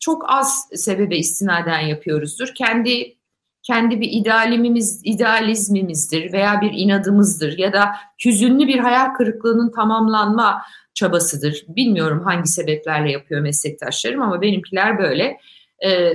çok 0.00 0.24
az 0.26 0.68
sebebe 0.74 1.16
istinaden 1.16 1.80
yapıyoruzdur. 1.80 2.54
Kendi 2.54 3.19
kendi 3.62 4.00
bir 4.00 4.08
idealimimiz, 4.10 5.00
idealizmimizdir 5.04 6.32
veya 6.32 6.60
bir 6.60 6.70
inadımızdır 6.74 7.58
ya 7.58 7.72
da 7.72 7.92
hüzünlü 8.24 8.66
bir 8.66 8.78
hayal 8.78 9.14
kırıklığının 9.14 9.70
tamamlanma 9.70 10.62
çabasıdır. 10.94 11.64
Bilmiyorum 11.68 12.22
hangi 12.24 12.48
sebeplerle 12.48 13.12
yapıyor 13.12 13.40
meslektaşlarım 13.40 14.22
ama 14.22 14.42
benimkiler 14.42 14.98
böyle. 14.98 15.36
Ee, 15.84 16.12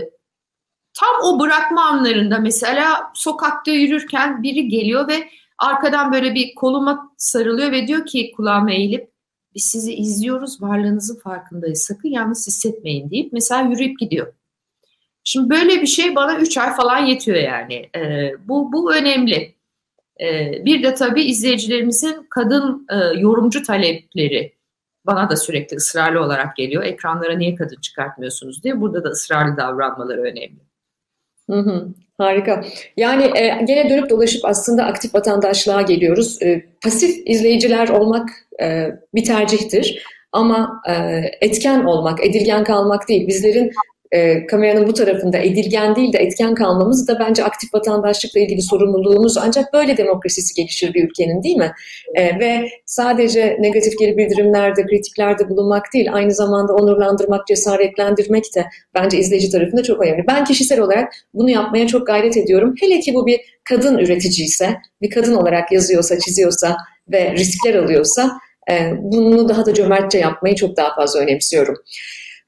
tam 0.93 1.15
o 1.23 1.39
bırakma 1.39 1.85
anlarında 1.85 2.39
mesela 2.39 3.11
sokakta 3.13 3.71
yürürken 3.71 4.43
biri 4.43 4.67
geliyor 4.67 5.07
ve 5.07 5.29
arkadan 5.57 6.13
böyle 6.13 6.33
bir 6.33 6.55
koluma 6.55 7.11
sarılıyor 7.17 7.71
ve 7.71 7.87
diyor 7.87 8.05
ki 8.05 8.31
kulağıma 8.35 8.71
eğilip 8.71 9.11
biz 9.55 9.63
sizi 9.63 9.93
izliyoruz 9.93 10.61
varlığınızın 10.61 11.19
farkındayız 11.19 11.81
sakın 11.81 12.09
yalnız 12.09 12.47
hissetmeyin 12.47 13.09
deyip 13.09 13.33
mesela 13.33 13.61
yürüyüp 13.61 13.99
gidiyor. 13.99 14.33
Şimdi 15.27 15.50
böyle 15.50 15.82
bir 15.82 15.88
şey 15.88 16.15
bana 16.15 16.38
3 16.38 16.58
ay 16.58 16.75
falan 16.75 16.98
yetiyor 16.98 17.38
yani. 17.38 17.89
E, 17.96 18.32
bu, 18.48 18.74
bu 18.74 18.94
önemli. 18.94 19.55
E, 20.22 20.51
bir 20.65 20.84
de 20.84 20.94
tabii 20.94 21.24
izleyicilerimizin 21.24 22.27
kadın 22.29 22.88
e, 22.91 23.20
yorumcu 23.20 23.63
talepleri 23.63 24.53
bana 25.05 25.29
da 25.29 25.36
sürekli 25.36 25.77
ısrarlı 25.77 26.24
olarak 26.24 26.55
geliyor. 26.55 26.84
Ekranlara 26.84 27.38
niye 27.38 27.55
kadın 27.55 27.82
çıkartmıyorsunuz 27.82 28.63
diye. 28.63 28.82
Burada 28.82 29.03
da 29.03 29.10
ısrarlı 29.10 29.58
davranmaları 29.58 30.22
önemli. 30.22 30.65
Hı 31.50 31.60
hı, 31.60 31.88
harika. 32.17 32.65
Yani 32.98 33.24
e, 33.24 33.63
gene 33.67 33.89
dönüp 33.89 34.10
dolaşıp 34.10 34.46
aslında 34.46 34.86
aktif 34.86 35.15
vatandaşlığa 35.15 35.82
geliyoruz. 35.82 36.41
E, 36.41 36.65
pasif 36.84 37.22
izleyiciler 37.25 37.89
olmak 37.89 38.29
e, 38.62 38.91
bir 39.15 39.25
tercihtir. 39.25 40.05
Ama 40.32 40.82
e, 40.89 41.22
etken 41.41 41.84
olmak, 41.84 42.25
edilgen 42.25 42.63
kalmak 42.63 43.10
değil. 43.10 43.27
Bizlerin 43.27 43.72
e, 44.15 44.48
kameranın 44.48 44.88
bu 44.88 44.93
tarafında 44.93 45.38
edilgen 45.38 45.95
değil 45.95 46.13
de 46.13 46.17
etken 46.17 46.55
kalmamız 46.55 47.07
da 47.07 47.19
bence 47.19 47.43
aktif 47.43 47.74
vatandaşlıkla 47.74 48.39
ilgili 48.39 48.62
sorumluluğumuz 48.62 49.38
ancak 49.38 49.74
böyle 49.74 49.98
demokrasisi 49.98 50.53
gelişir 50.53 50.93
bir 50.93 51.03
ülkenin 51.03 51.43
değil 51.43 51.55
mi? 51.55 51.72
E, 52.15 52.39
ve 52.39 52.69
sadece 52.86 53.57
negatif 53.60 54.00
geri 54.00 54.17
bildirimlerde, 54.17 54.86
kritiklerde 54.86 55.50
bulunmak 55.50 55.93
değil, 55.93 56.13
aynı 56.13 56.31
zamanda 56.31 56.74
onurlandırmak, 56.74 57.48
cesaretlendirmek 57.48 58.43
de 58.55 58.65
bence 58.93 59.17
izleyici 59.17 59.50
tarafında 59.50 59.84
çok 59.84 60.01
önemli. 60.01 60.24
Ben 60.27 60.43
kişisel 60.43 60.79
olarak 60.79 61.13
bunu 61.34 61.50
yapmaya 61.50 61.88
çok 61.88 62.07
gayret 62.07 62.38
ediyorum. 62.38 62.75
Hele 62.81 63.00
ki 63.00 63.13
bu 63.13 63.27
bir 63.27 63.39
kadın 63.69 63.98
üretici 63.98 64.45
ise, 64.45 64.75
bir 65.01 65.10
kadın 65.10 65.34
olarak 65.34 65.72
yazıyorsa, 65.72 66.19
çiziyorsa 66.19 66.77
ve 67.12 67.31
riskler 67.31 67.75
alıyorsa 67.75 68.31
e, 68.72 68.91
bunu 68.98 69.50
daha 69.50 69.65
da 69.65 69.74
cömertçe 69.74 70.17
yapmayı 70.17 70.55
çok 70.55 70.77
daha 70.77 70.95
fazla 70.95 71.19
önemsiyorum. 71.19 71.75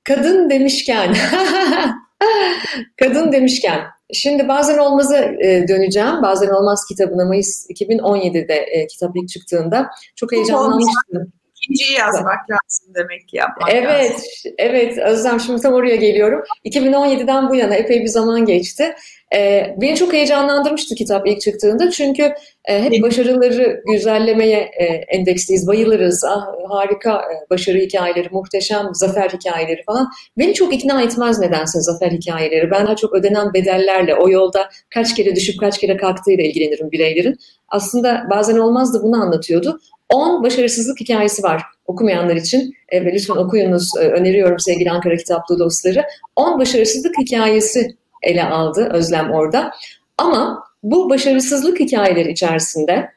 Kadın 0.08 0.50
demişken, 0.50 1.16
kadın 3.00 3.32
demişken, 3.32 3.82
şimdi 4.14 4.48
bazen 4.48 4.78
olmaz'a 4.78 5.24
e, 5.24 5.68
döneceğim. 5.68 6.22
Bazen 6.22 6.50
olmaz 6.50 6.86
kitabına 6.90 7.26
Mayıs 7.26 7.70
2017'de 7.70 8.54
e, 8.54 8.88
kitap 8.88 9.12
ilk 9.16 9.30
çıktığında 9.30 9.90
çok 10.16 10.32
heyecanlanmıştım. 10.32 11.34
İkinciyi 11.70 11.98
yazmak 12.00 12.40
lazım 12.50 12.96
demek 12.96 13.28
ki 13.28 13.38
yapmak 13.38 13.74
Evet, 13.74 14.12
lazım. 14.14 14.52
evet 14.58 14.98
Özlem 14.98 15.40
şimdi 15.40 15.62
tam 15.62 15.74
oraya 15.74 15.96
geliyorum. 15.96 16.44
2017'den 16.66 17.50
bu 17.50 17.56
yana 17.56 17.76
epey 17.76 18.02
bir 18.02 18.08
zaman 18.08 18.46
geçti. 18.46 18.96
E, 19.36 19.74
beni 19.82 19.96
çok 19.96 20.14
heyecanlandırmıştı 20.14 20.96
kitap 20.96 21.28
ilk 21.28 21.42
çıktığında 21.42 21.92
çünkü 21.92 22.34
e, 22.66 22.84
hep 22.84 23.02
başarıları 23.02 23.82
güzellemeye 23.92 24.60
e, 24.60 24.84
endeksliyiz, 24.86 25.68
bayılırız. 25.68 26.24
Ah, 26.24 26.46
harika 26.70 27.12
e, 27.14 27.50
başarı 27.50 27.78
hikayeleri, 27.78 28.28
muhteşem 28.32 28.90
zafer 28.94 29.30
hikayeleri 29.30 29.84
falan. 29.84 30.10
Beni 30.38 30.54
çok 30.54 30.74
ikna 30.74 31.02
etmez 31.02 31.40
nedense 31.40 31.82
zafer 31.82 32.12
hikayeleri. 32.12 32.72
Ben 32.72 32.86
daha 32.86 32.96
çok 32.96 33.14
ödenen 33.14 33.54
bedellerle, 33.54 34.16
o 34.16 34.30
yolda 34.30 34.70
kaç 34.94 35.16
kere 35.16 35.36
düşüp 35.36 35.60
kaç 35.60 35.78
kere 35.78 35.98
kalktığıyla 35.98 36.44
ilgilenirim 36.44 36.92
bireylerin. 36.92 37.36
Aslında 37.70 38.28
bazen 38.30 38.58
olmaz 38.58 38.94
da 38.94 39.04
bunu 39.04 39.22
anlatıyordu. 39.22 39.80
10 40.10 40.44
başarısızlık 40.44 41.00
hikayesi 41.00 41.44
var 41.44 41.64
okumayanlar 41.86 42.36
için. 42.36 42.74
E, 42.90 43.06
ve 43.06 43.14
lütfen 43.14 43.36
okuyunuz, 43.36 43.90
e, 43.98 44.00
öneriyorum 44.00 44.60
sevgili 44.60 44.92
Ankara 44.92 45.16
Kitaplığı 45.16 45.60
dostları. 45.60 46.06
10 46.36 46.60
başarısızlık 46.60 47.18
hikayesi 47.18 47.98
ele 48.22 48.44
aldı 48.44 48.90
Özlem 48.94 49.32
orada. 49.32 49.72
Ama 50.18 50.64
bu 50.84 51.10
başarısızlık 51.10 51.80
hikayeleri 51.80 52.32
içerisinde 52.32 53.12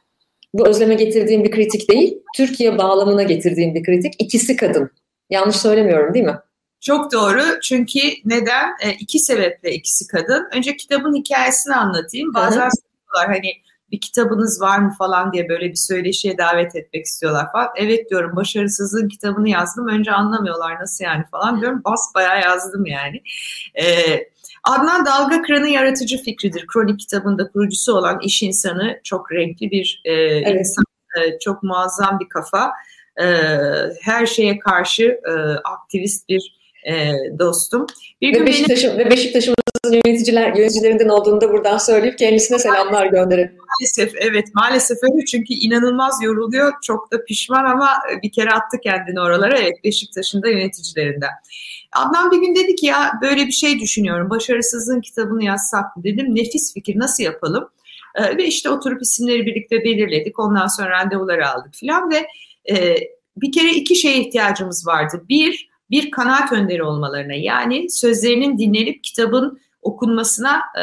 bu 0.54 0.68
Özlem'e 0.68 0.94
getirdiğim 0.94 1.44
bir 1.44 1.50
kritik 1.50 1.90
değil, 1.90 2.18
Türkiye 2.37 2.78
bağlamına 2.78 3.23
getirdiğim 3.23 3.75
bir 3.75 3.82
kritik. 3.82 4.14
İkisi 4.18 4.56
kadın. 4.56 4.90
Yanlış 5.30 5.56
söylemiyorum 5.56 6.14
değil 6.14 6.25
mi? 6.25 6.38
Çok 6.80 7.12
doğru. 7.12 7.42
Çünkü 7.62 7.99
neden? 8.25 8.68
E, 8.82 8.90
iki 9.00 9.18
sebeple 9.18 9.73
ikisi 9.73 10.06
kadın. 10.06 10.49
Önce 10.56 10.76
kitabın 10.76 11.14
hikayesini 11.14 11.75
anlatayım. 11.75 12.35
Bazen 12.35 12.68
soruyorlar 12.68 13.37
hani 13.37 13.52
bir 13.92 14.00
kitabınız 14.00 14.61
var 14.61 14.78
mı 14.78 14.94
falan 14.99 15.32
diye 15.32 15.49
böyle 15.49 15.70
bir 15.70 15.76
söyleşiye 15.76 16.38
davet 16.38 16.76
etmek 16.76 17.06
istiyorlar 17.06 17.52
falan. 17.52 17.68
Evet 17.76 18.11
diyorum 18.11 18.37
başarısızlığın 18.37 19.09
kitabını 19.09 19.49
yazdım. 19.49 19.88
Önce 19.88 20.12
anlamıyorlar 20.12 20.80
nasıl 20.80 21.04
yani 21.04 21.25
falan 21.30 21.61
diyorum. 21.61 21.82
Bas 21.85 22.00
bayağı 22.14 22.42
yazdım 22.42 22.87
yani. 22.87 23.23
Ee, 23.75 24.30
Adnan 24.64 25.06
Dalga 25.06 25.42
Kıran'ın 25.42 25.66
yaratıcı 25.66 26.23
fikridir. 26.23 26.66
Kronik 26.66 27.00
kitabında 27.00 27.49
kurucusu 27.49 27.94
olan 27.94 28.20
iş 28.20 28.42
insanı 28.42 29.00
çok 29.04 29.32
renkli 29.32 29.70
bir 29.70 30.02
e, 30.04 30.12
evet. 30.12 30.61
insan. 30.61 30.85
E, 31.18 31.38
çok 31.38 31.62
muazzam 31.62 32.20
bir 32.20 32.28
kafa. 32.28 32.73
E, 33.20 33.26
her 34.02 34.26
şeye 34.26 34.59
karşı 34.59 35.20
e, 35.28 35.32
aktivist 35.64 36.28
bir 36.28 36.61
e, 36.87 37.12
dostum. 37.38 37.87
Bir 38.20 38.40
ve, 38.40 38.47
Beşiktaş'ın, 38.47 38.99
beni... 38.99 39.06
ve 39.06 39.11
Beşiktaş'ımızın 39.90 40.00
yöneticiler, 40.06 40.56
yöneticilerinden 40.56 41.09
olduğunu 41.09 41.40
da 41.40 41.52
buradan 41.52 41.78
söyleyip 41.78 42.18
kendisine 42.18 42.59
selamlar 42.59 43.06
gönderelim. 43.06 43.56
Maalesef 43.59 44.12
evet 44.20 44.44
maalesef 44.54 44.99
öyle 45.02 45.25
çünkü 45.25 45.54
inanılmaz 45.54 46.23
yoruluyor. 46.23 46.73
Çok 46.82 47.12
da 47.12 47.25
pişman 47.25 47.64
ama 47.64 47.88
bir 48.23 48.32
kere 48.32 48.50
attı 48.50 48.76
kendini 48.82 49.20
oralara. 49.20 49.59
Evet 49.59 49.85
Beşiktaş'ın 49.85 50.42
da 50.42 50.49
yöneticilerinden. 50.49 51.30
Adnan 51.92 52.30
bir 52.30 52.38
gün 52.40 52.54
dedi 52.54 52.75
ki 52.75 52.87
ya 52.87 53.12
böyle 53.23 53.47
bir 53.47 53.52
şey 53.52 53.80
düşünüyorum. 53.80 54.30
Başarısızlığın 54.30 55.00
kitabını 55.00 55.44
yazsak 55.44 55.97
mı 55.97 56.04
dedim. 56.04 56.35
Nefis 56.35 56.75
fikir 56.75 56.99
nasıl 56.99 57.23
yapalım? 57.23 57.68
Ee, 58.14 58.37
ve 58.37 58.47
işte 58.47 58.70
oturup 58.70 59.02
isimleri 59.02 59.47
birlikte 59.47 59.85
belirledik. 59.85 60.38
Ondan 60.38 60.66
sonra 60.66 60.90
randevuları 60.90 61.49
aldık 61.49 61.75
filan 61.75 62.11
ve 62.11 62.26
e, 62.70 62.97
bir 63.37 63.52
kere 63.52 63.70
iki 63.70 63.97
şeye 63.97 64.20
ihtiyacımız 64.20 64.87
vardı. 64.87 65.25
Bir, 65.28 65.70
bir 65.90 66.11
kanaat 66.11 66.52
önderi 66.52 66.82
olmalarına 66.82 67.35
yani 67.35 67.90
sözlerinin 67.90 68.59
dinlenip 68.59 69.04
kitabın 69.04 69.61
okunmasına 69.82 70.62
e, 70.78 70.82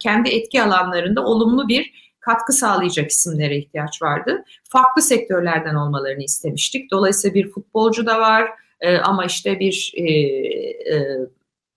kendi 0.00 0.30
etki 0.30 0.62
alanlarında 0.62 1.24
olumlu 1.24 1.68
bir 1.68 2.04
katkı 2.20 2.52
sağlayacak 2.52 3.10
isimlere 3.10 3.56
ihtiyaç 3.56 4.02
vardı. 4.02 4.44
Farklı 4.68 5.02
sektörlerden 5.02 5.74
olmalarını 5.74 6.22
istemiştik. 6.22 6.90
Dolayısıyla 6.90 7.34
bir 7.34 7.50
futbolcu 7.50 8.06
da 8.06 8.20
var 8.20 8.50
e, 8.80 8.96
ama 8.96 9.24
işte 9.24 9.60
bir 9.60 9.92
e, 9.96 10.04
e, 10.04 11.18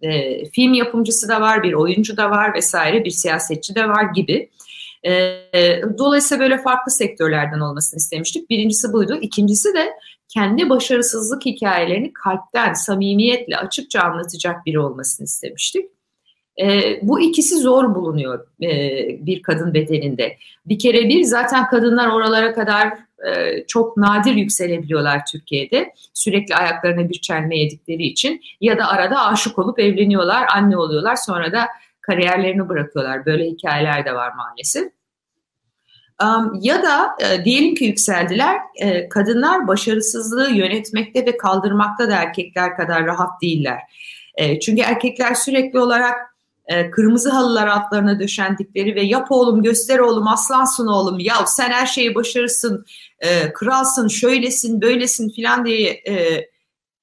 e, 0.01 0.45
film 0.45 0.73
yapımcısı 0.73 1.29
da 1.29 1.41
var, 1.41 1.63
bir 1.63 1.73
oyuncu 1.73 2.17
da 2.17 2.31
var 2.31 2.53
vesaire, 2.53 3.05
bir 3.05 3.09
siyasetçi 3.09 3.75
de 3.75 3.87
var 3.89 4.03
gibi. 4.15 4.49
E, 5.05 5.11
dolayısıyla 5.97 6.43
böyle 6.43 6.57
farklı 6.57 6.91
sektörlerden 6.91 7.59
olmasını 7.59 7.97
istemiştik. 7.97 8.49
Birincisi 8.49 8.93
buydu. 8.93 9.17
İkincisi 9.21 9.73
de 9.73 9.93
kendi 10.27 10.69
başarısızlık 10.69 11.45
hikayelerini 11.45 12.13
kalpten, 12.13 12.73
samimiyetle, 12.73 13.57
açıkça 13.57 14.01
anlatacak 14.01 14.65
biri 14.65 14.79
olmasını 14.79 15.25
istemiştik. 15.25 15.96
E, 16.61 16.99
bu 17.01 17.19
ikisi 17.19 17.55
zor 17.55 17.95
bulunuyor 17.95 18.47
e, 18.61 18.69
bir 19.25 19.41
kadın 19.41 19.73
bedeninde. 19.73 20.37
Bir 20.65 20.79
kere 20.79 21.09
bir 21.09 21.23
zaten 21.23 21.67
kadınlar 21.67 22.07
oralara 22.07 22.53
kadar 22.53 22.93
e, 23.27 23.63
çok 23.67 23.97
nadir 23.97 24.33
yükselebiliyorlar 24.33 25.25
Türkiye'de. 25.31 25.93
Sürekli 26.13 26.55
ayaklarına 26.55 27.09
bir 27.09 27.21
çelme 27.21 27.57
yedikleri 27.57 28.03
için 28.03 28.41
ya 28.61 28.77
da 28.77 28.87
arada 28.87 29.25
aşık 29.25 29.59
olup 29.59 29.79
evleniyorlar, 29.79 30.47
anne 30.55 30.77
oluyorlar 30.77 31.15
sonra 31.15 31.51
da 31.51 31.67
kariyerlerini 32.01 32.69
bırakıyorlar. 32.69 33.25
Böyle 33.25 33.45
hikayeler 33.45 34.05
de 34.05 34.15
var 34.15 34.33
maalesef. 34.37 34.91
Ya 36.61 36.83
da 36.83 37.15
e, 37.19 37.45
diyelim 37.45 37.75
ki 37.75 37.85
yükseldiler, 37.85 38.59
e, 38.75 39.09
kadınlar 39.09 39.67
başarısızlığı 39.67 40.49
yönetmekte 40.49 41.25
ve 41.25 41.37
kaldırmakta 41.37 42.09
da 42.09 42.15
erkekler 42.15 42.75
kadar 42.75 43.05
rahat 43.05 43.41
değiller. 43.41 43.79
E, 44.35 44.59
çünkü 44.59 44.81
erkekler 44.81 45.33
sürekli 45.33 45.79
olarak 45.79 46.36
e, 46.67 46.91
kırmızı 46.91 47.29
halılar 47.29 47.67
altlarına 47.67 48.19
döşendikleri 48.19 48.95
ve 48.95 49.01
yap 49.01 49.27
oğlum 49.29 49.63
göster 49.63 49.99
oğlum 49.99 50.27
aslansın 50.27 50.87
oğlum 50.87 51.19
ya 51.19 51.45
sen 51.45 51.69
her 51.71 51.85
şeyi 51.85 52.15
başarırsın, 52.15 52.85
e, 53.19 53.53
kralsın, 53.53 54.07
şöylesin, 54.07 54.81
böylesin 54.81 55.29
filan 55.29 55.65
diye 55.65 55.89
e, 55.89 56.45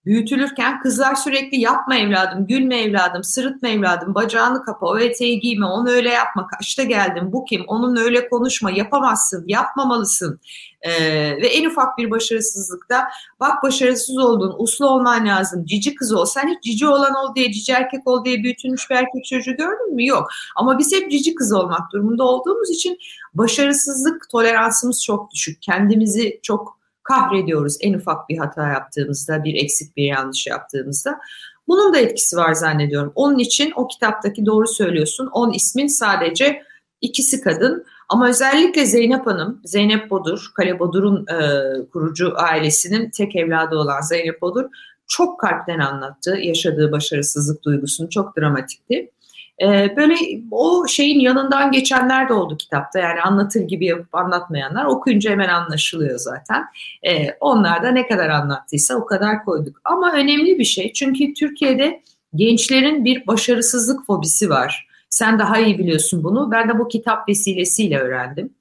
büyütülürken 0.07 0.81
kızlar 0.81 1.15
sürekli 1.15 1.61
yapma 1.61 1.97
evladım, 1.97 2.47
gülme 2.47 2.81
evladım, 2.81 3.25
sırıtma 3.25 3.69
evladım, 3.69 4.15
bacağını 4.15 4.63
kapa, 4.63 4.87
o 4.87 4.99
eteği 4.99 5.41
giyme, 5.41 5.67
onu 5.67 5.91
öyle 5.91 6.11
yapma, 6.11 6.47
kaçta 6.47 6.83
geldin, 6.83 7.33
bu 7.33 7.45
kim, 7.45 7.65
onun 7.67 7.97
öyle 7.97 8.29
konuşma, 8.29 8.71
yapamazsın, 8.71 9.45
yapmamalısın. 9.49 10.41
Ee, 10.81 10.93
ve 11.43 11.47
en 11.47 11.65
ufak 11.71 11.99
bir 11.99 12.11
başarısızlıkta 12.11 13.09
bak 13.41 13.63
başarısız 13.63 14.19
oldun, 14.19 14.55
uslu 14.59 14.87
olman 14.87 15.27
lazım, 15.27 15.65
cici 15.65 15.95
kız 15.95 16.13
ol. 16.13 16.25
Sen 16.25 16.49
hiç 16.49 16.63
cici 16.63 16.87
olan 16.87 17.15
ol 17.15 17.35
diye, 17.35 17.53
cici 17.53 17.73
erkek 17.73 18.07
ol 18.07 18.25
diye 18.25 18.43
büyütülmüş 18.43 18.91
bir 18.91 18.95
erkek 18.95 19.25
çocuğu 19.25 19.57
gördün 19.57 19.95
mü? 19.95 20.07
Yok. 20.07 20.29
Ama 20.57 20.79
biz 20.79 20.93
hep 20.93 21.11
cici 21.11 21.35
kız 21.35 21.53
olmak 21.53 21.93
durumunda 21.93 22.25
olduğumuz 22.25 22.71
için 22.71 22.99
başarısızlık 23.35 24.31
toleransımız 24.31 25.05
çok 25.05 25.31
düşük. 25.31 25.63
Kendimizi 25.63 26.41
çok 26.43 26.84
kahrediyoruz 27.05 27.77
en 27.81 27.95
ufak 27.95 28.29
bir 28.29 28.39
hata 28.39 28.69
yaptığımızda, 28.69 29.45
bir 29.45 29.55
eksik 29.55 29.97
bir 29.97 30.05
yanlış 30.05 30.47
yaptığımızda. 30.47 31.19
Bunun 31.69 31.95
da 31.95 31.99
etkisi 31.99 32.37
var 32.37 32.53
zannediyorum. 32.53 33.13
Onun 33.15 33.39
için 33.39 33.73
o 33.77 33.89
kitaptaki 33.89 34.47
doğru 34.47 34.67
söylüyorsun. 34.67 35.27
On 35.33 35.53
ismin 35.53 35.87
sadece 35.87 36.63
ikisi 37.01 37.41
kadın. 37.41 37.85
Ama 38.09 38.29
özellikle 38.29 38.87
Zeynep 38.87 39.27
Hanım, 39.27 39.61
Zeynep 39.65 40.11
Bodur, 40.11 40.51
Kale 40.55 40.79
Bodur'un 40.79 41.27
e, 41.27 41.61
kurucu 41.93 42.33
ailesinin 42.37 43.11
tek 43.11 43.37
evladı 43.37 43.77
olan 43.77 44.01
Zeynep 44.01 44.43
Bodur 44.43 44.65
çok 45.07 45.41
kalpten 45.41 45.79
anlattı 45.79 46.37
yaşadığı 46.43 46.93
başarısızlık 46.93 47.65
duygusunu. 47.65 48.11
Çok 48.11 48.37
dramatikti. 48.37 49.11
Ee, 49.63 49.97
böyle 49.97 50.15
o 50.51 50.87
şeyin 50.89 51.21
yanından 51.21 51.73
geçenler 51.73 52.29
de 52.29 52.33
oldu 52.33 52.57
kitapta. 52.57 52.99
Yani 52.99 53.21
anlatır 53.21 53.61
gibi 53.61 53.87
yapıp 53.87 54.15
anlatmayanlar 54.15 54.85
okuyunca 54.85 55.31
hemen 55.31 55.49
anlaşılıyor 55.49 56.19
zaten. 56.19 56.65
Ee, 57.07 57.37
onlar 57.41 57.83
da 57.83 57.91
ne 57.91 58.07
kadar 58.07 58.29
anlattıysa 58.29 58.95
o 58.95 59.07
kadar 59.07 59.45
koyduk. 59.45 59.81
Ama 59.85 60.13
önemli 60.13 60.59
bir 60.59 60.65
şey 60.65 60.93
çünkü 60.93 61.35
Türkiye'de 61.35 62.03
gençlerin 62.35 63.05
bir 63.05 63.27
başarısızlık 63.27 64.07
fobisi 64.07 64.51
var. 64.51 64.89
Sen 65.11 65.39
daha 65.39 65.59
iyi 65.59 65.79
biliyorsun 65.79 66.25
bunu. 66.25 66.51
Ben 66.51 66.69
de 66.69 66.79
bu 66.79 66.89
kitap 66.89 67.29
vesilesiyle 67.29 67.99
öğrendim. 67.99 68.55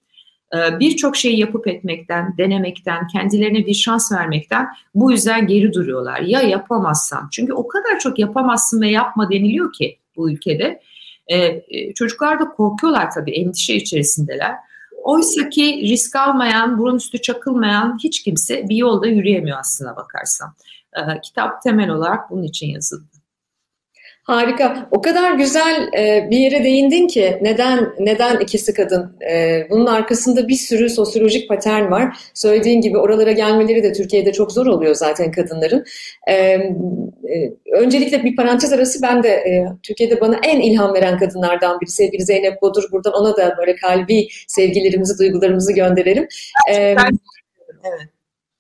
Ee, 0.56 0.79
birçok 0.79 1.15
şeyi 1.15 1.39
yapıp 1.39 1.67
etmekten, 1.67 2.38
denemekten, 2.38 3.08
kendilerine 3.08 3.65
bir 3.65 3.73
şans 3.73 4.12
vermekten 4.12 4.67
bu 4.95 5.12
yüzden 5.12 5.47
geri 5.47 5.73
duruyorlar. 5.73 6.19
Ya 6.19 6.41
yapamazsam. 6.41 7.29
Çünkü 7.32 7.53
o 7.53 7.67
kadar 7.67 7.99
çok 7.99 8.19
yapamazsın 8.19 8.82
ve 8.82 8.89
yapma 8.89 9.32
deniliyor 9.32 9.73
ki 9.73 9.97
bu 10.15 10.32
ülkede. 10.32 10.80
E, 11.28 11.38
e, 11.38 11.93
çocuklar 11.93 12.39
da 12.39 12.49
korkuyorlar 12.49 13.12
tabii, 13.12 13.32
endişe 13.32 13.76
içerisindeler. 13.76 14.56
Oysa 15.04 15.49
ki 15.49 15.82
risk 15.84 16.15
almayan, 16.15 16.78
burun 16.78 16.95
üstü 16.95 17.21
çakılmayan 17.21 17.97
hiç 18.04 18.23
kimse 18.23 18.69
bir 18.69 18.76
yolda 18.76 19.08
yürüyemiyor 19.08 19.60
aslına 19.60 19.95
bakarsan. 19.95 20.54
E, 20.93 21.21
kitap 21.21 21.62
temel 21.62 21.89
olarak 21.89 22.32
bunun 22.32 22.43
için 22.43 22.67
yazıldı. 22.67 23.12
Harika. 24.23 24.88
O 24.91 25.01
kadar 25.01 25.31
güzel 25.31 25.89
e, 25.97 26.27
bir 26.31 26.38
yere 26.38 26.63
değindin 26.63 27.07
ki 27.07 27.38
neden 27.41 27.93
neden 27.99 28.39
ikisi 28.39 28.73
kadın? 28.73 29.17
E, 29.31 29.62
bunun 29.69 29.86
arkasında 29.86 30.47
bir 30.47 30.55
sürü 30.55 30.89
sosyolojik 30.89 31.49
patern 31.49 31.91
var. 31.91 32.17
Söylediğin 32.33 32.81
gibi 32.81 32.97
oralara 32.97 33.31
gelmeleri 33.31 33.83
de 33.83 33.93
Türkiye'de 33.93 34.33
çok 34.33 34.51
zor 34.51 34.65
oluyor 34.65 34.95
zaten 34.95 35.31
kadınların. 35.31 35.86
E, 36.27 36.33
e, 36.33 37.53
öncelikle 37.71 38.23
bir 38.23 38.36
parantez 38.36 38.73
arası 38.73 39.01
ben 39.01 39.23
de 39.23 39.29
e, 39.29 39.65
Türkiye'de 39.83 40.21
bana 40.21 40.39
en 40.43 40.62
ilham 40.62 40.93
veren 40.93 41.17
kadınlardan 41.17 41.81
biri 41.81 41.89
sevgili 41.89 42.23
Zeynep 42.23 42.62
Bodur. 42.62 42.83
Buradan 42.91 43.13
ona 43.13 43.38
da 43.38 43.55
böyle 43.57 43.75
kalbi 43.75 44.27
sevgilerimizi, 44.47 45.19
duygularımızı 45.19 45.73
gönderelim. 45.73 46.27
E, 46.69 46.75
evet. 46.75 46.97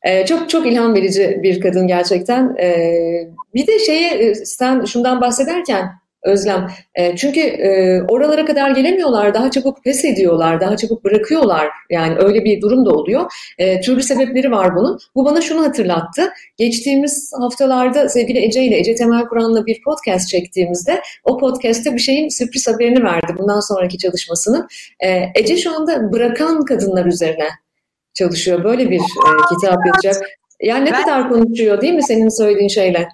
Ee, 0.03 0.25
çok 0.25 0.49
çok 0.49 0.67
ilham 0.67 0.95
verici 0.95 1.39
bir 1.43 1.61
kadın 1.61 1.87
gerçekten. 1.87 2.55
Ee, 2.59 3.27
bir 3.53 3.67
de 3.67 3.79
şeye 3.79 4.09
e, 4.09 4.35
sen 4.35 4.85
şundan 4.85 5.21
bahsederken 5.21 5.89
Özlem, 6.23 6.67
e, 6.95 7.15
çünkü 7.15 7.39
e, 7.39 8.01
oralara 8.01 8.45
kadar 8.45 8.71
gelemiyorlar, 8.71 9.33
daha 9.33 9.51
çabuk 9.51 9.83
pes 9.83 10.05
ediyorlar, 10.05 10.61
daha 10.61 10.77
çabuk 10.77 11.03
bırakıyorlar. 11.03 11.67
Yani 11.89 12.15
öyle 12.19 12.43
bir 12.45 12.61
durum 12.61 12.85
da 12.85 12.89
oluyor. 12.89 13.31
E, 13.57 13.81
türlü 13.81 14.03
sebepleri 14.03 14.51
var 14.51 14.75
bunun. 14.75 14.99
Bu 15.15 15.25
bana 15.25 15.41
şunu 15.41 15.63
hatırlattı. 15.65 16.33
Geçtiğimiz 16.57 17.31
haftalarda 17.39 18.09
sevgili 18.09 18.45
Ece 18.45 18.63
ile, 18.63 18.79
Ece 18.79 18.95
Temel 18.95 19.25
Kur'an'la 19.25 19.65
bir 19.65 19.81
podcast 19.81 20.29
çektiğimizde 20.29 21.01
o 21.23 21.37
podcast'te 21.37 21.93
bir 21.93 21.99
şeyin 21.99 22.29
sürpriz 22.29 22.67
haberini 22.67 23.03
verdi 23.03 23.35
bundan 23.37 23.59
sonraki 23.59 23.97
çalışmasını. 23.97 24.67
E, 24.99 25.23
Ece 25.35 25.57
şu 25.57 25.75
anda 25.75 26.13
bırakan 26.13 26.65
kadınlar 26.65 27.05
üzerine 27.05 27.47
çalışıyor. 28.13 28.63
Böyle 28.63 28.89
bir 28.89 28.99
e, 28.99 29.29
kitap 29.49 29.79
yazacak. 29.85 30.29
Yani 30.61 30.85
ne 30.85 30.91
ben, 30.91 31.01
kadar 31.01 31.29
konuşuyor 31.29 31.81
değil 31.81 31.93
mi 31.93 32.03
senin 32.03 32.29
söylediğin 32.29 32.67
şeyle? 32.67 33.07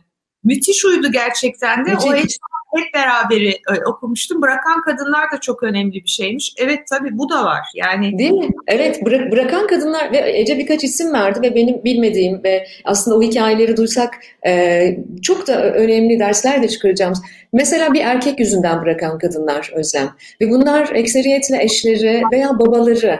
Müthiş 0.44 0.86
uydu 0.86 1.12
gerçekten 1.12 1.86
de. 1.86 1.90
Müthiş. 1.90 2.38
O 2.74 2.80
hep 2.80 2.94
beraber 2.94 3.42
e, 3.42 3.86
okumuştum. 3.86 4.42
Bırakan 4.42 4.82
kadınlar 4.82 5.32
da 5.34 5.40
çok 5.42 5.64
önemli 5.64 5.94
bir 5.94 6.10
şeymiş. 6.10 6.54
Evet 6.58 6.80
tabii 6.90 7.18
bu 7.18 7.30
da 7.30 7.46
var. 7.46 7.60
Yani 7.76 8.18
Değil 8.18 8.32
mi? 8.32 8.50
Evet 8.68 9.02
bıra- 9.02 9.32
bırakan 9.32 9.68
kadınlar 9.68 10.12
ve 10.12 10.40
Ece 10.40 10.58
birkaç 10.58 10.84
isim 10.84 11.14
verdi 11.14 11.42
ve 11.42 11.56
benim 11.56 11.84
bilmediğim 11.84 12.44
ve 12.44 12.68
aslında 12.86 13.18
o 13.18 13.22
hikayeleri 13.22 13.78
duysak 13.78 14.18
e, 14.48 14.84
çok 15.22 15.48
da 15.48 15.74
önemli 15.74 16.20
dersler 16.20 16.64
de 16.64 16.68
çıkaracağımız. 16.68 17.22
Mesela 17.54 17.94
bir 17.94 18.02
erkek 18.02 18.40
yüzünden 18.40 18.82
bırakan 18.82 19.18
kadınlar 19.18 19.72
Özlem 19.76 20.10
ve 20.42 20.50
bunlar 20.50 20.90
ekseriyetle 20.96 21.64
eşleri 21.64 22.24
veya 22.32 22.60
babaları 22.60 23.20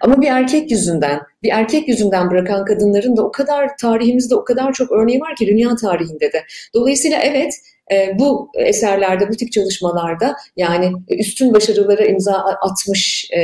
ama 0.00 0.20
bir 0.20 0.26
erkek 0.26 0.70
yüzünden, 0.70 1.20
bir 1.42 1.50
erkek 1.52 1.88
yüzünden 1.88 2.30
bırakan 2.30 2.64
kadınların 2.64 3.16
da 3.16 3.22
o 3.22 3.32
kadar 3.32 3.76
tarihimizde 3.76 4.34
o 4.34 4.44
kadar 4.44 4.72
çok 4.72 4.92
örneği 4.92 5.20
var 5.20 5.36
ki 5.36 5.46
dünya 5.46 5.76
tarihinde 5.76 6.32
de. 6.32 6.44
Dolayısıyla 6.74 7.18
evet 7.18 7.52
e, 7.92 8.18
bu 8.18 8.50
eserlerde, 8.54 9.28
bu 9.28 9.36
tip 9.36 9.52
çalışmalarda 9.52 10.36
yani 10.56 10.92
üstün 11.08 11.54
başarılara 11.54 12.04
imza 12.04 12.34
atmış 12.62 13.30
e, 13.36 13.40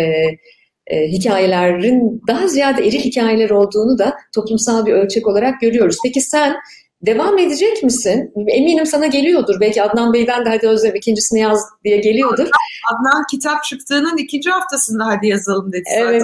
e, 0.86 1.08
hikayelerin 1.08 2.22
daha 2.28 2.48
ziyade 2.48 2.86
eril 2.86 3.00
hikayeler 3.00 3.50
olduğunu 3.50 3.98
da 3.98 4.16
toplumsal 4.34 4.86
bir 4.86 4.92
ölçek 4.92 5.26
olarak 5.26 5.60
görüyoruz. 5.60 5.96
Peki 6.04 6.20
sen 6.20 6.56
Devam 7.06 7.38
edecek 7.38 7.82
misin? 7.82 8.32
Eminim 8.48 8.86
sana 8.86 9.06
geliyordur. 9.06 9.60
Belki 9.60 9.82
Adnan 9.82 10.12
Bey'den 10.12 10.44
de 10.44 10.48
hadi 10.48 10.68
Özlem 10.68 10.94
ikincisini 10.94 11.40
yaz 11.40 11.64
diye 11.84 11.96
geliyordur. 11.96 12.48
Adnan 12.92 13.24
kitap 13.30 13.64
çıktığının 13.64 14.16
ikinci 14.16 14.50
haftasında 14.50 15.06
hadi 15.06 15.26
yazalım 15.26 15.72
dedi 15.72 15.82
evet. 15.96 16.22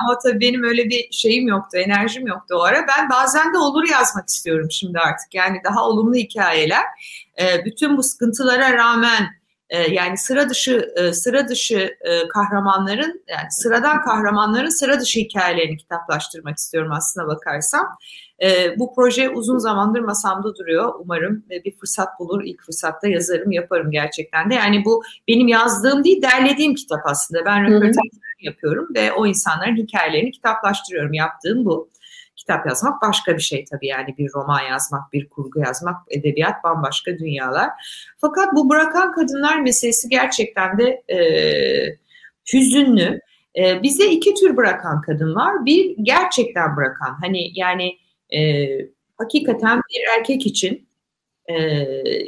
Ama 0.00 0.18
tabii 0.18 0.40
benim 0.40 0.64
öyle 0.64 0.84
bir 0.84 1.08
şeyim 1.10 1.48
yoktu, 1.48 1.78
enerjim 1.78 2.26
yoktu 2.26 2.54
o 2.58 2.62
ara. 2.62 2.86
Ben 2.88 3.10
bazen 3.10 3.54
de 3.54 3.58
olur 3.58 3.88
yazmak 3.90 4.28
istiyorum 4.28 4.70
şimdi 4.70 4.98
artık. 4.98 5.34
Yani 5.34 5.58
daha 5.64 5.86
olumlu 5.86 6.14
hikayeler. 6.14 6.84
Bütün 7.64 7.96
bu 7.96 8.02
sıkıntılara 8.02 8.72
rağmen 8.72 9.26
yani 9.90 10.18
sıra 10.18 10.48
dışı 10.48 10.88
sıra 11.14 11.48
dışı 11.48 11.96
kahramanların 12.34 13.24
yani 13.28 13.50
sıradan 13.50 14.02
kahramanların 14.02 14.68
sıra 14.68 15.00
dışı 15.00 15.20
hikayelerini 15.20 15.76
kitaplaştırmak 15.76 16.58
istiyorum 16.58 16.92
aslına 16.92 17.26
bakarsam. 17.26 17.86
E, 18.42 18.78
bu 18.78 18.94
proje 18.94 19.28
uzun 19.28 19.58
zamandır 19.58 20.00
masamda 20.00 20.56
duruyor. 20.56 20.94
Umarım 20.98 21.44
e, 21.50 21.64
bir 21.64 21.76
fırsat 21.76 22.08
bulur. 22.18 22.42
İlk 22.44 22.62
fırsatta 22.62 23.08
yazarım, 23.08 23.52
yaparım 23.52 23.90
gerçekten 23.90 24.50
de. 24.50 24.54
Yani 24.54 24.84
bu 24.84 25.02
benim 25.28 25.48
yazdığım 25.48 26.04
değil, 26.04 26.22
derlediğim 26.22 26.74
kitap 26.74 27.00
aslında. 27.04 27.44
Ben 27.44 27.64
röportaj 27.64 28.04
yapıyorum 28.40 28.88
ve 28.94 29.12
o 29.12 29.26
insanların 29.26 29.76
hikayelerini 29.76 30.30
kitaplaştırıyorum. 30.30 31.12
Yaptığım 31.12 31.64
bu. 31.64 31.92
Kitap 32.36 32.66
yazmak 32.66 33.02
başka 33.02 33.36
bir 33.36 33.42
şey 33.42 33.64
tabii 33.64 33.86
yani 33.86 34.14
bir 34.18 34.30
roman 34.34 34.60
yazmak, 34.60 35.12
bir 35.12 35.28
kurgu 35.28 35.60
yazmak, 35.60 35.96
edebiyat 36.10 36.64
bambaşka 36.64 37.18
dünyalar. 37.18 37.70
Fakat 38.18 38.54
bu 38.54 38.70
bırakan 38.70 39.12
kadınlar 39.12 39.60
meselesi 39.60 40.08
gerçekten 40.08 40.78
de 40.78 41.02
e, 41.08 41.18
hüzünlü. 42.52 43.20
E, 43.56 43.82
bize 43.82 44.06
iki 44.06 44.34
tür 44.34 44.56
bırakan 44.56 45.00
kadın 45.00 45.34
var. 45.34 45.64
Bir 45.64 45.96
gerçekten 46.02 46.76
bırakan 46.76 47.16
hani 47.20 47.50
yani 47.54 47.98
e, 48.34 48.68
hakikaten 49.18 49.78
bir 49.78 50.18
erkek 50.18 50.46
için 50.46 50.88
e, 51.46 51.54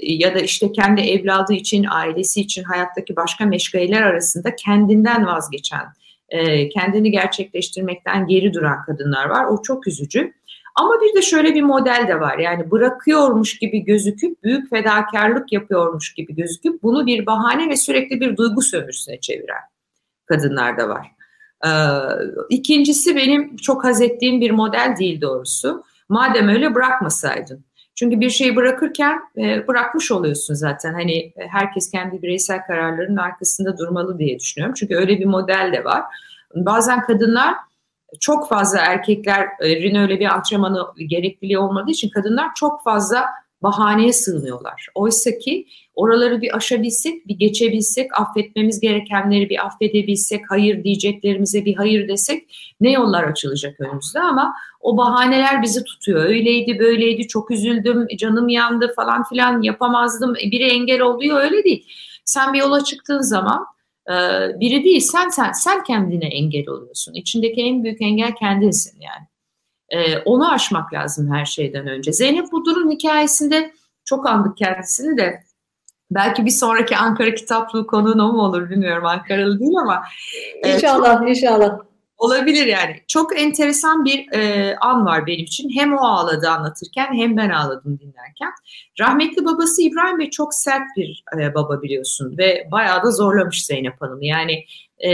ya 0.02 0.34
da 0.34 0.38
işte 0.38 0.72
kendi 0.72 1.00
evladı 1.00 1.52
için, 1.52 1.86
ailesi 1.90 2.40
için, 2.40 2.64
hayattaki 2.64 3.16
başka 3.16 3.46
meşgaleler 3.46 4.02
arasında 4.02 4.56
kendinden 4.56 5.26
vazgeçen, 5.26 5.86
e, 6.28 6.68
kendini 6.68 7.10
gerçekleştirmekten 7.10 8.26
geri 8.26 8.54
duran 8.54 8.82
kadınlar 8.82 9.26
var. 9.26 9.44
O 9.44 9.62
çok 9.62 9.86
üzücü. 9.86 10.32
Ama 10.74 10.94
bir 11.02 11.16
de 11.16 11.22
şöyle 11.22 11.54
bir 11.54 11.62
model 11.62 12.04
de 12.08 12.20
var. 12.20 12.38
Yani 12.38 12.70
bırakıyormuş 12.70 13.58
gibi 13.58 13.84
gözüküp 13.84 14.42
büyük 14.42 14.70
fedakarlık 14.70 15.52
yapıyormuş 15.52 16.14
gibi 16.14 16.34
gözüküp 16.34 16.82
bunu 16.82 17.06
bir 17.06 17.26
bahane 17.26 17.68
ve 17.68 17.76
sürekli 17.76 18.20
bir 18.20 18.36
duygu 18.36 18.62
sömürüsüne 18.62 19.20
çeviren 19.20 19.62
kadınlar 20.26 20.78
da 20.78 20.88
var. 20.88 21.06
Ee, 21.66 21.70
ikincisi 22.50 23.16
benim 23.16 23.56
çok 23.56 23.84
haz 23.84 24.00
ettiğim 24.00 24.40
bir 24.40 24.50
model 24.50 24.94
değil 24.98 25.20
doğrusu. 25.20 25.84
Madem 26.14 26.48
öyle 26.48 26.74
bırakmasaydın. 26.74 27.64
Çünkü 27.94 28.20
bir 28.20 28.30
şeyi 28.30 28.56
bırakırken 28.56 29.20
e, 29.36 29.66
bırakmış 29.68 30.12
oluyorsun 30.12 30.54
zaten. 30.54 30.92
Hani 30.92 31.16
e, 31.16 31.48
herkes 31.50 31.90
kendi 31.90 32.22
bireysel 32.22 32.66
kararlarının 32.66 33.16
arkasında 33.16 33.78
durmalı 33.78 34.18
diye 34.18 34.38
düşünüyorum. 34.38 34.74
Çünkü 34.78 34.96
öyle 34.96 35.18
bir 35.18 35.24
model 35.24 35.72
de 35.72 35.84
var. 35.84 36.02
Bazen 36.54 37.02
kadınlar 37.02 37.54
çok 38.20 38.48
fazla 38.48 38.78
erkeklerin 38.78 39.94
öyle 39.94 40.20
bir 40.20 40.26
antrenmanı 40.26 40.86
gerekliliği 41.06 41.58
olmadığı 41.58 41.90
için 41.90 42.08
kadınlar 42.08 42.50
çok 42.54 42.84
fazla 42.84 43.26
bahaneye 43.62 44.12
sığınıyorlar. 44.12 44.86
Oysa 44.94 45.38
ki 45.38 45.66
oraları 45.94 46.40
bir 46.42 46.56
aşabilsek, 46.56 47.28
bir 47.28 47.34
geçebilsek, 47.34 48.20
affetmemiz 48.20 48.80
gerekenleri 48.80 49.50
bir 49.50 49.66
affedebilsek, 49.66 50.40
hayır 50.48 50.84
diyeceklerimize 50.84 51.64
bir 51.64 51.74
hayır 51.74 52.08
desek 52.08 52.56
ne 52.80 52.92
yollar 52.92 53.24
açılacak 53.24 53.80
önümüzde 53.80 54.20
ama 54.20 54.54
o 54.80 54.96
bahaneler 54.96 55.62
bizi 55.62 55.84
tutuyor. 55.84 56.24
Öyleydi, 56.24 56.78
böyleydi, 56.78 57.28
çok 57.28 57.50
üzüldüm, 57.50 58.06
canım 58.18 58.48
yandı 58.48 58.92
falan 58.96 59.24
filan 59.24 59.62
yapamazdım, 59.62 60.34
biri 60.34 60.64
engel 60.64 61.00
oluyor 61.00 61.40
öyle 61.40 61.64
değil. 61.64 61.86
Sen 62.24 62.52
bir 62.52 62.58
yola 62.58 62.84
çıktığın 62.84 63.20
zaman 63.20 63.66
e, 64.08 64.14
biri 64.60 64.84
değil 64.84 65.00
sen 65.00 65.28
sen 65.28 65.52
sen 65.52 65.84
kendine 65.84 66.26
engel 66.26 66.68
oluyorsun. 66.68 67.14
İçindeki 67.14 67.62
en 67.62 67.84
büyük 67.84 68.02
engel 68.02 68.34
kendinsin 68.34 69.00
yani. 69.00 69.26
E, 69.88 70.18
onu 70.18 70.52
aşmak 70.52 70.92
lazım 70.92 71.32
her 71.32 71.44
şeyden 71.44 71.86
önce. 71.86 72.12
Zeynep 72.12 72.52
Budur'un 72.52 72.90
hikayesinde 72.90 73.72
çok 74.04 74.28
andık 74.28 74.56
kendisini 74.56 75.16
de 75.16 75.44
belki 76.10 76.46
bir 76.46 76.50
sonraki 76.50 76.96
Ankara 76.96 77.34
kitaplığı 77.34 77.86
konuğun 77.86 78.18
o 78.18 78.32
mu 78.32 78.42
olur 78.42 78.70
bilmiyorum 78.70 79.06
Ankaralı 79.06 79.60
değil 79.60 79.76
ama. 79.82 80.02
İnşallah 80.66 81.22
e, 81.26 81.30
inşallah. 81.30 81.78
Olabilir 82.18 82.66
yani. 82.66 82.96
Çok 83.08 83.40
enteresan 83.40 84.04
bir 84.04 84.32
e, 84.32 84.76
an 84.80 85.06
var 85.06 85.26
benim 85.26 85.44
için. 85.44 85.70
Hem 85.70 85.94
o 85.94 86.00
ağladı 86.00 86.48
anlatırken 86.48 87.08
hem 87.12 87.36
ben 87.36 87.50
ağladım 87.50 87.98
dinlerken. 87.98 88.50
Rahmetli 89.00 89.44
babası 89.44 89.82
İbrahim 89.82 90.18
Bey 90.18 90.30
çok 90.30 90.54
sert 90.54 90.82
bir 90.96 91.24
e, 91.38 91.54
baba 91.54 91.82
biliyorsun 91.82 92.38
ve 92.38 92.68
bayağı 92.72 93.02
da 93.02 93.10
zorlamış 93.10 93.66
Zeynep 93.66 94.02
Hanım'ı. 94.02 94.24
Yani 94.24 94.64
e, 94.98 95.10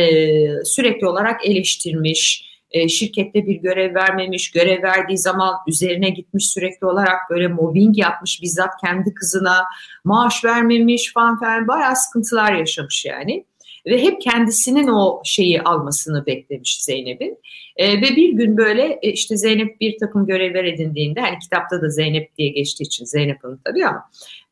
sürekli 0.65 1.07
olarak 1.07 1.47
eleştirmiş, 1.47 2.50
e, 2.71 2.89
şirkette 2.89 3.47
bir 3.47 3.55
görev 3.55 3.95
vermemiş, 3.95 4.51
görev 4.51 4.83
verdiği 4.83 5.19
zaman 5.19 5.55
üzerine 5.67 6.11
gitmiş 6.11 6.51
sürekli 6.51 6.87
olarak 6.87 7.31
böyle 7.31 7.49
mobbing 7.49 7.99
yapmış 7.99 8.43
bizzat 8.43 8.71
kendi 8.85 9.15
kızına, 9.15 9.65
maaş 10.05 10.45
vermemiş 10.45 11.13
falan 11.13 11.41
falan 11.41 11.69
bayağı 11.69 11.97
sıkıntılar 11.97 12.53
yaşamış 12.53 13.05
yani 13.05 13.45
ve 13.87 14.03
hep 14.03 14.21
kendisinin 14.21 14.89
o 14.89 15.21
şeyi 15.25 15.63
almasını 15.63 16.27
beklemiş 16.27 16.83
Zeynep'in. 16.83 17.39
E, 17.77 17.97
ve 17.97 18.17
bir 18.17 18.33
gün 18.33 18.57
böyle 18.57 18.99
e, 19.03 19.11
işte 19.11 19.37
Zeynep 19.37 19.81
bir 19.81 19.99
takım 19.99 20.27
görevler 20.27 20.65
edindiğinde 20.65 21.21
hani 21.21 21.39
kitapta 21.39 21.83
da 21.83 21.89
Zeynep 21.89 22.37
diye 22.39 22.49
geçtiği 22.49 22.85
için 22.85 23.05
Zeynep 23.05 23.45
Hanım 23.45 23.61
tabii 23.65 23.87
ama 23.87 24.05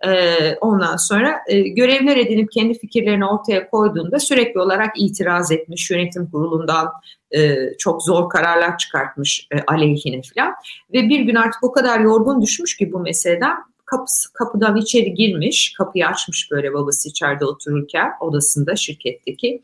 e, 0.06 0.54
ondan 0.60 0.96
sonra 0.96 1.40
e, 1.48 1.60
görevler 1.60 2.16
edinip 2.16 2.52
kendi 2.52 2.78
fikirlerini 2.78 3.26
ortaya 3.26 3.70
koyduğunda 3.70 4.18
sürekli 4.18 4.60
olarak 4.60 4.92
itiraz 4.96 5.52
etmiş 5.52 5.90
yönetim 5.90 6.30
kurulundan 6.30 6.88
e, 7.30 7.56
çok 7.78 8.02
zor 8.02 8.28
kararlar 8.28 8.78
çıkartmış 8.78 9.48
e, 9.52 9.56
aleyhine 9.66 10.20
falan 10.34 10.54
ve 10.92 11.08
bir 11.08 11.20
gün 11.20 11.34
artık 11.34 11.64
o 11.64 11.72
kadar 11.72 12.00
yorgun 12.00 12.42
düşmüş 12.42 12.76
ki 12.76 12.92
bu 12.92 13.00
meseleden 13.00 13.56
kapısı, 13.90 14.32
kapıdan 14.32 14.76
içeri 14.76 15.14
girmiş, 15.14 15.74
kapıyı 15.78 16.06
açmış 16.06 16.50
böyle 16.50 16.74
babası 16.74 17.08
içeride 17.08 17.44
otururken 17.44 18.10
odasında 18.20 18.76
şirketteki. 18.76 19.62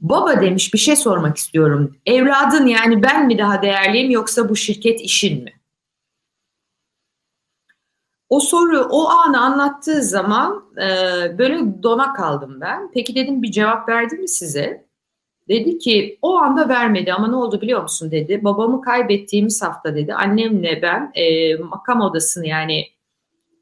Baba 0.00 0.40
demiş 0.40 0.74
bir 0.74 0.78
şey 0.78 0.96
sormak 0.96 1.36
istiyorum. 1.36 1.96
Evladın 2.06 2.66
yani 2.66 3.02
ben 3.02 3.26
mi 3.26 3.38
daha 3.38 3.62
değerliyim 3.62 4.10
yoksa 4.10 4.48
bu 4.48 4.56
şirket 4.56 5.00
işin 5.00 5.44
mi? 5.44 5.52
O 8.28 8.40
soru 8.40 8.86
o 8.90 9.08
anı 9.08 9.40
anlattığı 9.40 10.02
zaman 10.02 10.64
e, 10.76 10.88
böyle 11.38 11.82
dona 11.82 12.12
kaldım 12.12 12.60
ben. 12.60 12.90
Peki 12.94 13.14
dedim 13.14 13.42
bir 13.42 13.50
cevap 13.50 13.88
verdi 13.88 14.14
mi 14.14 14.28
size? 14.28 14.91
Dedi 15.48 15.78
ki 15.78 16.18
o 16.22 16.36
anda 16.36 16.68
vermedi 16.68 17.12
ama 17.12 17.28
ne 17.28 17.36
oldu 17.36 17.60
biliyor 17.60 17.82
musun 17.82 18.10
dedi. 18.10 18.44
Babamı 18.44 18.80
kaybettiğimiz 18.80 19.62
hafta 19.62 19.94
dedi. 19.94 20.14
Annemle 20.14 20.82
ben 20.82 21.12
e, 21.14 21.54
makam 21.56 22.00
odasını 22.00 22.46
yani 22.46 22.86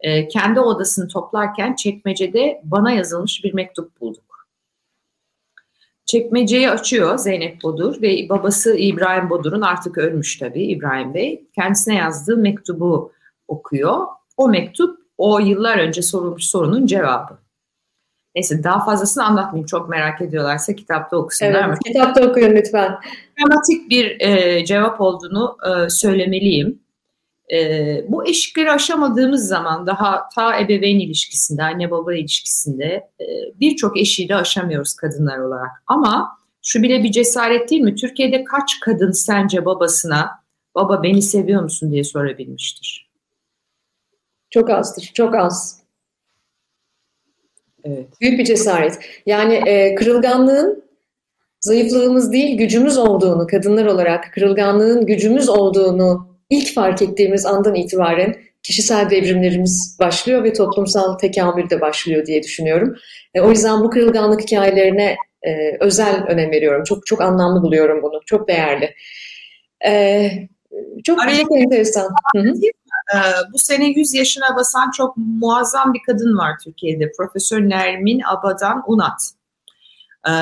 e, 0.00 0.28
kendi 0.28 0.60
odasını 0.60 1.08
toplarken 1.08 1.74
çekmecede 1.74 2.60
bana 2.64 2.92
yazılmış 2.92 3.44
bir 3.44 3.54
mektup 3.54 4.00
bulduk. 4.00 4.48
Çekmeceyi 6.06 6.70
açıyor 6.70 7.18
Zeynep 7.18 7.62
Bodur 7.62 8.02
ve 8.02 8.28
babası 8.28 8.76
İbrahim 8.76 9.30
Bodur'un 9.30 9.60
artık 9.60 9.98
ölmüş 9.98 10.38
tabii 10.38 10.64
İbrahim 10.64 11.14
Bey. 11.14 11.44
Kendisine 11.54 11.94
yazdığı 11.94 12.36
mektubu 12.36 13.12
okuyor. 13.48 14.06
O 14.36 14.48
mektup 14.48 14.98
o 15.18 15.38
yıllar 15.38 15.78
önce 15.78 16.02
sorulmuş 16.02 16.44
sorunun 16.44 16.86
cevabı. 16.86 17.38
Neyse 18.34 18.64
daha 18.64 18.84
fazlasını 18.84 19.24
anlatmayayım. 19.24 19.66
Çok 19.66 19.88
merak 19.88 20.20
ediyorlarsa 20.20 20.74
kitapta 20.74 21.16
okusunlar. 21.16 21.52
Evet, 21.52 21.64
ama 21.64 21.74
kitapta 21.78 22.28
okuyun 22.28 22.56
lütfen. 22.56 22.98
Dramatik 23.38 23.90
bir 23.90 24.20
e, 24.20 24.64
cevap 24.64 25.00
olduğunu 25.00 25.56
e, 25.66 25.90
söylemeliyim. 25.90 26.80
E, 27.52 28.04
bu 28.08 28.26
eşikleri 28.26 28.70
aşamadığımız 28.70 29.48
zaman 29.48 29.86
daha 29.86 30.28
ta 30.34 30.60
ebeveyn 30.60 31.00
ilişkisinde, 31.00 31.62
anne 31.62 31.90
baba 31.90 32.14
ilişkisinde 32.14 33.08
e, 33.20 33.24
birçok 33.60 34.00
eşiği 34.00 34.28
de 34.28 34.34
aşamıyoruz 34.34 34.94
kadınlar 34.94 35.38
olarak. 35.38 35.70
Ama 35.86 36.38
şu 36.62 36.82
bile 36.82 37.02
bir 37.02 37.12
cesaret 37.12 37.70
değil 37.70 37.82
mi? 37.82 37.94
Türkiye'de 37.94 38.44
kaç 38.44 38.80
kadın 38.80 39.10
sence 39.10 39.64
babasına 39.64 40.30
baba 40.74 41.02
beni 41.02 41.22
seviyor 41.22 41.62
musun 41.62 41.92
diye 41.92 42.04
sorabilmiştir? 42.04 43.10
Çok 44.50 44.70
azdır, 44.70 45.10
çok 45.14 45.34
az. 45.34 45.79
Evet. 47.84 48.06
Büyük 48.20 48.38
bir 48.38 48.44
cesaret. 48.44 48.98
Yani 49.26 49.54
e, 49.66 49.94
kırılganlığın 49.94 50.84
zayıflığımız 51.60 52.32
değil 52.32 52.58
gücümüz 52.58 52.98
olduğunu 52.98 53.46
kadınlar 53.46 53.86
olarak 53.86 54.30
kırılganlığın 54.34 55.06
gücümüz 55.06 55.48
olduğunu 55.48 56.36
ilk 56.50 56.74
fark 56.74 57.02
ettiğimiz 57.02 57.46
andan 57.46 57.74
itibaren 57.74 58.36
kişisel 58.62 59.10
devrimlerimiz 59.10 59.96
başlıyor 60.00 60.44
ve 60.44 60.52
toplumsal 60.52 61.18
tekamül 61.18 61.70
de 61.70 61.80
başlıyor 61.80 62.26
diye 62.26 62.42
düşünüyorum. 62.42 62.96
E, 63.34 63.40
o 63.40 63.50
yüzden 63.50 63.80
bu 63.80 63.90
kırılganlık 63.90 64.40
hikayelerine 64.40 65.16
e, 65.42 65.76
özel 65.80 66.24
önem 66.28 66.50
veriyorum. 66.50 66.84
Çok 66.84 67.06
çok 67.06 67.20
anlamlı 67.20 67.62
buluyorum 67.62 68.02
bunu. 68.02 68.20
Çok 68.26 68.48
değerli. 68.48 68.94
E, 69.86 70.30
çok, 71.04 71.24
Araya 71.24 71.42
çok 71.42 71.56
enteresan. 71.56 72.08
Hı 72.34 72.38
-hı. 72.38 72.70
E, 73.14 73.18
bu 73.52 73.58
sene 73.58 73.86
100 73.86 74.14
yaşına 74.14 74.56
basan 74.56 74.90
çok 74.90 75.16
muazzam 75.16 75.94
bir 75.94 76.00
kadın 76.06 76.38
var 76.38 76.56
Türkiye'de. 76.64 77.12
Profesör 77.16 77.60
Nermin 77.60 78.20
Abadan 78.26 78.82
Unat. 78.86 79.20
E, 80.26 80.32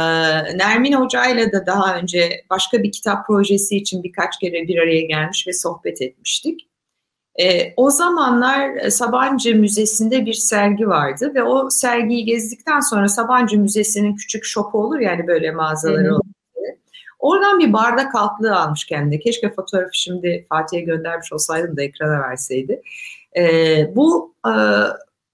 Nermin 0.59 0.93
Hoca'yla 0.93 1.53
da 1.53 1.67
daha 1.67 1.97
önce 1.97 2.45
başka 2.51 2.83
bir 2.83 2.93
kitap 2.93 3.27
projesi 3.27 3.77
için 3.77 4.03
birkaç 4.03 4.39
kere 4.39 4.69
bir 4.69 4.79
araya 4.79 5.03
gelmiş 5.03 5.47
ve 5.49 5.53
sohbet 5.53 6.03
etmiştik. 6.03 6.69
E, 7.41 7.75
o 7.77 7.91
zamanlar 7.91 8.91
Sabancı 8.91 9.55
Müzesi'nde 9.55 10.27
bir 10.27 10.33
sergi 10.33 10.89
vardı 10.89 11.33
ve 11.35 11.43
o 11.43 11.71
sergiyi 11.71 12.25
gezdikten 12.25 12.81
sonra 12.81 13.09
Sabancı 13.09 13.59
Müzesi'nin 13.59 14.17
küçük 14.17 14.45
şopu 14.45 14.79
olur 14.79 14.99
yani 14.99 15.27
böyle 15.27 15.51
mağazaları 15.51 16.15
olur. 16.15 16.38
Oradan 17.19 17.59
bir 17.59 17.73
bardak 17.73 18.15
altlığı 18.15 18.57
almış 18.57 18.85
kendine. 18.85 19.19
Keşke 19.19 19.53
fotoğrafı 19.53 19.91
şimdi 19.93 20.47
Fatih'e 20.49 20.81
göndermiş 20.81 21.33
olsaydım 21.33 21.77
da 21.77 21.83
ekrana 21.83 22.21
verseydi. 22.21 22.83
E, 23.37 23.43
bu 23.97 24.35
e, 24.47 24.53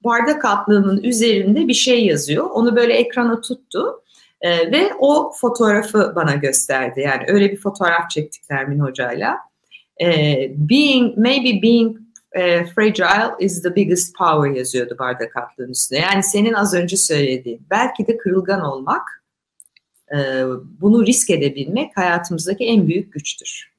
bardak 0.04 0.44
altlığının 0.44 1.02
üzerinde 1.02 1.68
bir 1.68 1.74
şey 1.74 2.06
yazıyor. 2.06 2.50
Onu 2.50 2.76
böyle 2.76 2.92
ekrana 2.92 3.40
tuttu. 3.40 4.02
E, 4.40 4.72
ve 4.72 4.90
o 4.98 5.32
fotoğrafı 5.40 6.12
bana 6.16 6.34
gösterdi. 6.34 7.00
Yani 7.00 7.24
öyle 7.28 7.52
bir 7.52 7.56
fotoğraf 7.56 8.10
çektik 8.10 8.50
Nermin 8.50 8.80
Hoca'yla. 8.80 9.38
E, 10.00 10.06
being, 10.56 11.18
maybe 11.18 11.62
being 11.62 11.96
e, 12.32 12.64
fragile 12.64 13.34
is 13.38 13.62
the 13.62 13.76
biggest 13.76 14.16
power 14.16 14.50
yazıyordu 14.50 14.96
bardak 14.98 15.36
altlığının 15.36 15.70
üstünde. 15.70 16.00
Yani 16.00 16.22
senin 16.22 16.52
az 16.52 16.74
önce 16.74 16.96
söylediğin. 16.96 17.66
Belki 17.70 18.06
de 18.06 18.16
kırılgan 18.16 18.60
olmak 18.60 19.02
ee, 19.02 19.23
bunu 20.80 21.06
risk 21.06 21.30
edebilmek 21.30 21.96
hayatımızdaki 21.96 22.64
en 22.64 22.88
büyük 22.88 23.12
güçtür. 23.12 23.74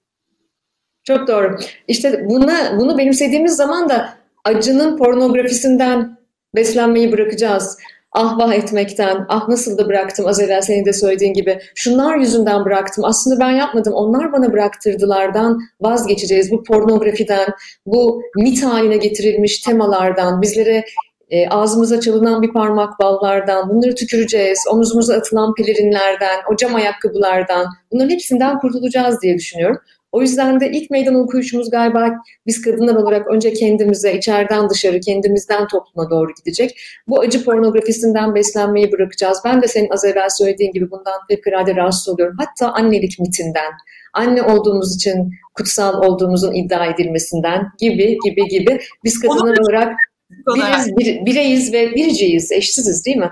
Çok 1.04 1.28
doğru. 1.28 1.58
İşte 1.88 2.26
buna, 2.30 2.80
bunu 2.80 2.98
benimsediğimiz 2.98 3.56
zaman 3.56 3.90
da 3.90 4.10
acının 4.44 4.98
pornografisinden 4.98 6.18
beslenmeyi 6.56 7.12
bırakacağız. 7.12 7.78
Ah 8.12 8.38
vah 8.38 8.54
etmekten, 8.54 9.26
ah 9.30 9.48
nasıl 9.48 9.78
da 9.78 9.88
bıraktım 9.88 10.26
az 10.28 10.40
evvel 10.40 10.62
senin 10.62 10.86
de 10.86 10.94
söylediğin 10.94 11.34
gibi. 11.34 11.60
Şunlar 11.76 12.18
yüzünden 12.18 12.66
bıraktım, 12.66 13.04
aslında 13.04 13.40
ben 13.40 13.52
yapmadım, 13.52 13.94
onlar 13.94 14.32
bana 14.34 14.54
bıraktırdılardan 14.54 15.60
vazgeçeceğiz. 15.82 16.52
Bu 16.52 16.64
pornografiden, 16.64 17.48
bu 17.86 18.22
mit 18.38 18.64
haline 18.64 18.98
getirilmiş 18.98 19.60
temalardan, 19.60 20.42
bizlere 20.42 20.86
e, 21.30 21.50
ağzımıza 21.50 22.02
çalınan 22.02 22.42
bir 22.42 22.54
parmak 22.54 23.00
ballardan, 23.00 23.70
bunları 23.70 23.96
tüküreceğiz, 23.96 24.60
omuzumuza 24.72 25.16
atılan 25.16 25.54
pelerinlerden, 25.54 26.40
o 26.52 26.56
cam 26.56 26.76
ayakkabılardan, 26.76 27.68
bunların 27.92 28.10
hepsinden 28.10 28.60
kurtulacağız 28.60 29.22
diye 29.22 29.38
düşünüyorum. 29.38 29.78
O 30.12 30.22
yüzden 30.22 30.60
de 30.60 30.72
ilk 30.72 30.92
meydan 30.92 31.16
okuyuşumuz 31.16 31.70
galiba 31.70 32.12
biz 32.48 32.62
kadınlar 32.62 32.96
olarak 32.96 33.28
önce 33.28 33.54
kendimize, 33.54 34.14
içeriden 34.14 34.70
dışarı, 34.70 35.00
kendimizden 35.00 35.68
topluma 35.68 36.10
doğru 36.10 36.32
gidecek. 36.44 36.80
Bu 37.08 37.20
acı 37.20 37.46
pornografisinden 37.46 38.36
beslenmeyi 38.36 38.92
bırakacağız. 38.92 39.42
Ben 39.46 39.62
de 39.62 39.68
senin 39.68 39.90
az 39.90 40.06
evvel 40.06 40.30
söylediğin 40.30 40.72
gibi 40.72 40.92
bundan 40.92 41.20
fevkalade 41.30 41.76
rahatsız 41.76 42.10
oluyorum. 42.10 42.36
Hatta 42.40 42.74
annelik 42.74 43.20
mitinden, 43.20 43.72
anne 44.14 44.44
olduğumuz 44.44 44.96
için 44.96 45.32
kutsal 45.54 46.02
olduğumuzun 46.02 46.54
iddia 46.54 46.86
edilmesinden 46.86 47.68
gibi 47.80 48.18
gibi 48.26 48.48
gibi 48.48 48.80
biz 49.04 49.20
kadınlar 49.20 49.58
olarak 49.58 49.94
Biriz, 50.30 50.98
bir, 50.98 51.26
bireyiz 51.26 51.74
ve 51.74 51.96
biriciyiz, 51.96 52.52
eşsiziz 52.52 53.06
değil 53.06 53.18
mi? 53.18 53.32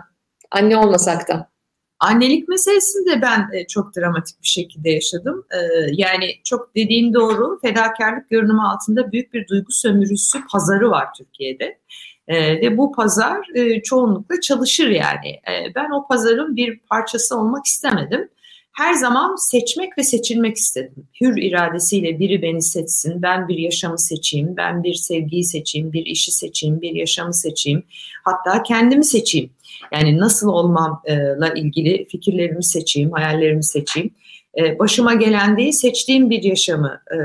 Anne 0.51 0.77
olmasak 0.77 1.29
da. 1.29 1.53
Annelik 1.99 2.47
meselesinde 2.47 3.21
ben 3.21 3.49
e, 3.53 3.67
çok 3.67 3.95
dramatik 3.95 4.41
bir 4.41 4.47
şekilde 4.47 4.89
yaşadım. 4.89 5.45
E, 5.51 5.57
yani 5.91 6.31
çok 6.43 6.75
dediğin 6.75 7.13
doğru, 7.13 7.59
fedakarlık 7.61 8.29
görünümü 8.29 8.61
altında 8.61 9.11
büyük 9.11 9.33
bir 9.33 9.47
duygu 9.47 9.71
sömürüsü 9.71 10.39
pazarı 10.51 10.91
var 10.91 11.07
Türkiye'de. 11.17 11.79
E, 12.27 12.61
ve 12.61 12.77
bu 12.77 12.91
pazar 12.91 13.47
çoğunlukla 13.83 14.41
çalışır 14.41 14.87
yani. 14.87 15.39
Ben 15.75 15.91
o 15.91 16.07
pazarın 16.07 16.55
bir 16.55 16.79
parçası 16.79 17.39
olmak 17.39 17.65
istemedim 17.65 18.29
her 18.73 18.93
zaman 18.93 19.35
seçmek 19.35 19.97
ve 19.97 20.03
seçilmek 20.03 20.57
istedim. 20.57 21.07
Hür 21.21 21.37
iradesiyle 21.37 22.19
biri 22.19 22.41
beni 22.41 22.61
seçsin, 22.61 23.21
ben 23.21 23.47
bir 23.47 23.57
yaşamı 23.57 23.99
seçeyim, 23.99 24.57
ben 24.57 24.83
bir 24.83 24.93
sevgiyi 24.93 25.43
seçeyim, 25.43 25.93
bir 25.93 26.05
işi 26.05 26.31
seçeyim, 26.31 26.81
bir 26.81 26.95
yaşamı 26.95 27.33
seçeyim. 27.33 27.83
Hatta 28.23 28.63
kendimi 28.63 29.05
seçeyim. 29.05 29.49
Yani 29.91 30.17
nasıl 30.17 30.47
olmamla 30.47 31.53
ilgili 31.55 32.05
fikirlerimi 32.05 32.63
seçeyim, 32.63 33.11
hayallerimi 33.11 33.63
seçeyim. 33.63 34.11
Ee, 34.57 34.79
başıma 34.79 35.13
gelen 35.13 35.57
değil, 35.57 35.71
seçtiğim 35.71 36.29
bir 36.29 36.43
yaşamı 36.43 37.01
e, 37.11 37.17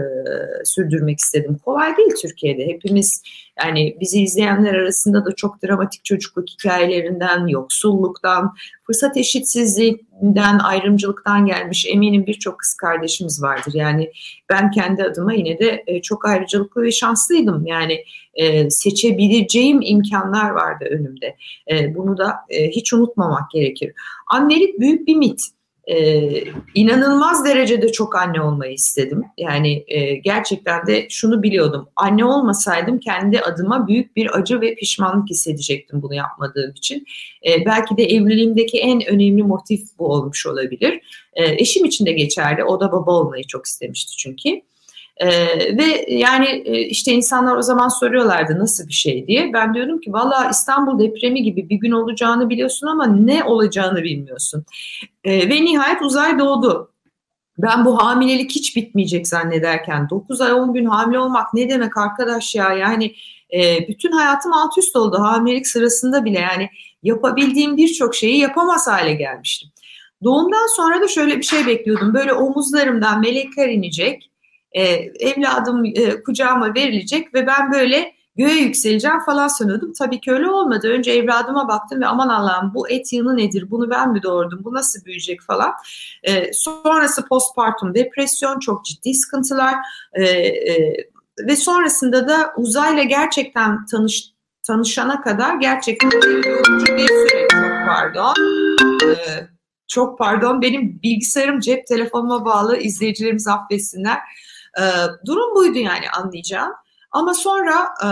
sürdürmek 0.64 1.18
istedim. 1.18 1.58
Kolay 1.64 1.96
değil 1.96 2.14
Türkiye'de. 2.22 2.66
Hepimiz 2.66 3.22
yani 3.64 3.96
bizi 4.00 4.22
izleyenler 4.22 4.74
arasında 4.74 5.24
da 5.24 5.34
çok 5.34 5.62
dramatik 5.62 6.04
çocukluk 6.04 6.48
hikayelerinden, 6.48 7.46
yoksulluktan, 7.46 8.54
fırsat 8.86 9.16
eşitsizliğinden, 9.16 10.58
ayrımcılıktan 10.58 11.46
gelmiş 11.46 11.86
eminim 11.88 12.26
birçok 12.26 12.58
kız 12.58 12.74
kardeşimiz 12.74 13.42
vardır. 13.42 13.72
Yani 13.74 14.12
ben 14.50 14.70
kendi 14.70 15.04
adıma 15.04 15.32
yine 15.32 15.58
de 15.58 15.84
e, 15.86 16.02
çok 16.02 16.24
ayrıcalıklı 16.26 16.82
ve 16.82 16.92
şanslıydım. 16.92 17.66
Yani 17.66 18.04
e, 18.34 18.70
seçebileceğim 18.70 19.80
imkanlar 19.82 20.50
vardı 20.50 20.84
önümde. 20.90 21.36
E, 21.70 21.94
bunu 21.94 22.18
da 22.18 22.34
hiç 22.50 22.92
unutmamak 22.92 23.50
gerekir. 23.50 23.92
Annelik 24.26 24.80
büyük 24.80 25.08
bir 25.08 25.16
mit 25.16 25.40
e, 25.88 26.28
inanılmaz 26.74 27.44
derecede 27.44 27.92
çok 27.92 28.16
anne 28.16 28.40
olmayı 28.40 28.72
istedim. 28.72 29.24
Yani 29.38 29.84
e, 29.88 30.14
gerçekten 30.14 30.86
de 30.86 31.06
şunu 31.10 31.42
biliyordum. 31.42 31.88
Anne 31.96 32.24
olmasaydım 32.24 32.98
kendi 32.98 33.40
adıma 33.40 33.88
büyük 33.88 34.16
bir 34.16 34.38
acı 34.38 34.60
ve 34.60 34.74
pişmanlık 34.74 35.30
hissedecektim 35.30 36.02
bunu 36.02 36.14
yapmadığım 36.14 36.70
için. 36.70 37.04
E, 37.46 37.64
belki 37.66 37.96
de 37.96 38.04
evliliğimdeki 38.04 38.78
en 38.78 39.06
önemli 39.06 39.42
motif 39.42 39.80
bu 39.98 40.06
olmuş 40.06 40.46
olabilir. 40.46 41.00
E, 41.34 41.44
eşim 41.62 41.84
için 41.84 42.06
de 42.06 42.12
geçerli. 42.12 42.64
O 42.64 42.80
da 42.80 42.92
baba 42.92 43.12
olmayı 43.12 43.44
çok 43.44 43.66
istemişti 43.66 44.16
çünkü. 44.16 44.68
Ee, 45.20 45.76
ve 45.78 46.06
yani 46.08 46.62
e, 46.64 46.80
işte 46.80 47.12
insanlar 47.12 47.56
o 47.56 47.62
zaman 47.62 47.88
soruyorlardı 47.88 48.58
nasıl 48.58 48.88
bir 48.88 48.92
şey 48.92 49.26
diye. 49.26 49.52
Ben 49.52 49.74
diyorum 49.74 50.00
ki 50.00 50.12
valla 50.12 50.48
İstanbul 50.50 50.98
depremi 50.98 51.42
gibi 51.42 51.68
bir 51.68 51.76
gün 51.76 51.90
olacağını 51.90 52.50
biliyorsun 52.50 52.86
ama 52.86 53.06
ne 53.06 53.44
olacağını 53.44 54.02
bilmiyorsun. 54.02 54.64
Ee, 55.24 55.48
ve 55.48 55.64
nihayet 55.64 56.02
uzay 56.02 56.38
doğdu. 56.38 56.92
Ben 57.58 57.84
bu 57.84 58.02
hamilelik 58.02 58.50
hiç 58.50 58.76
bitmeyecek 58.76 59.28
zannederken 59.28 60.10
9 60.10 60.40
ay 60.40 60.52
10 60.52 60.74
gün 60.74 60.84
hamile 60.84 61.18
olmak 61.18 61.54
ne 61.54 61.68
demek 61.68 61.96
arkadaş 61.96 62.54
ya 62.54 62.72
yani 62.72 63.14
e, 63.54 63.88
bütün 63.88 64.12
hayatım 64.12 64.52
alt 64.52 64.78
üst 64.78 64.96
oldu 64.96 65.18
hamilelik 65.20 65.66
sırasında 65.66 66.24
bile 66.24 66.38
yani 66.38 66.70
yapabildiğim 67.02 67.76
birçok 67.76 68.14
şeyi 68.14 68.38
yapamaz 68.38 68.88
hale 68.88 69.14
gelmiştim. 69.14 69.68
Doğumdan 70.24 70.76
sonra 70.76 71.00
da 71.00 71.08
şöyle 71.08 71.38
bir 71.38 71.42
şey 71.42 71.66
bekliyordum 71.66 72.14
böyle 72.14 72.32
omuzlarımdan 72.32 73.20
melekler 73.20 73.68
inecek 73.68 74.30
e, 74.72 74.82
evladım 75.30 75.84
e, 75.84 76.22
kucağıma 76.22 76.74
verilecek 76.74 77.34
ve 77.34 77.46
ben 77.46 77.72
böyle 77.72 78.18
göğe 78.36 78.60
yükseleceğim 78.60 79.20
falan 79.20 79.48
sanıyordum. 79.48 79.92
Tabii 79.92 80.20
ki 80.20 80.32
öyle 80.32 80.50
olmadı. 80.50 80.88
Önce 80.88 81.10
evladıma 81.12 81.68
baktım 81.68 82.00
ve 82.00 82.06
aman 82.06 82.28
Allah'ım 82.28 82.74
bu 82.74 82.88
et 82.88 83.12
yılı 83.12 83.36
nedir? 83.36 83.70
Bunu 83.70 83.90
ben 83.90 84.12
mi 84.12 84.22
doğurdum? 84.22 84.60
Bu 84.64 84.74
nasıl 84.74 85.04
büyüyecek 85.04 85.42
falan. 85.42 85.72
E, 86.22 86.52
sonrası 86.52 87.28
postpartum 87.28 87.94
depresyon, 87.94 88.58
çok 88.58 88.84
ciddi 88.84 89.14
sıkıntılar 89.14 89.74
e, 90.12 90.24
e, 90.24 90.96
ve 91.48 91.56
sonrasında 91.56 92.28
da 92.28 92.52
uzayla 92.56 93.02
gerçekten 93.02 93.86
tanış 93.86 94.32
tanışana 94.62 95.20
kadar 95.20 95.54
gerçekten 95.54 96.10
bir 96.10 97.08
süreç. 97.08 97.50
Çok 97.50 97.86
pardon. 97.86 98.34
E, 99.08 99.14
çok 99.88 100.18
pardon. 100.18 100.62
Benim 100.62 101.02
bilgisayarım 101.02 101.60
cep 101.60 101.86
telefonuma 101.86 102.44
bağlı. 102.44 102.76
izleyicilerimiz 102.76 103.48
affetsinler. 103.48 104.18
E, 104.78 104.84
durum 105.26 105.54
buydu 105.54 105.78
yani 105.78 106.10
anlayacağım. 106.10 106.72
Ama 107.10 107.34
sonra 107.34 107.88
e, 108.04 108.10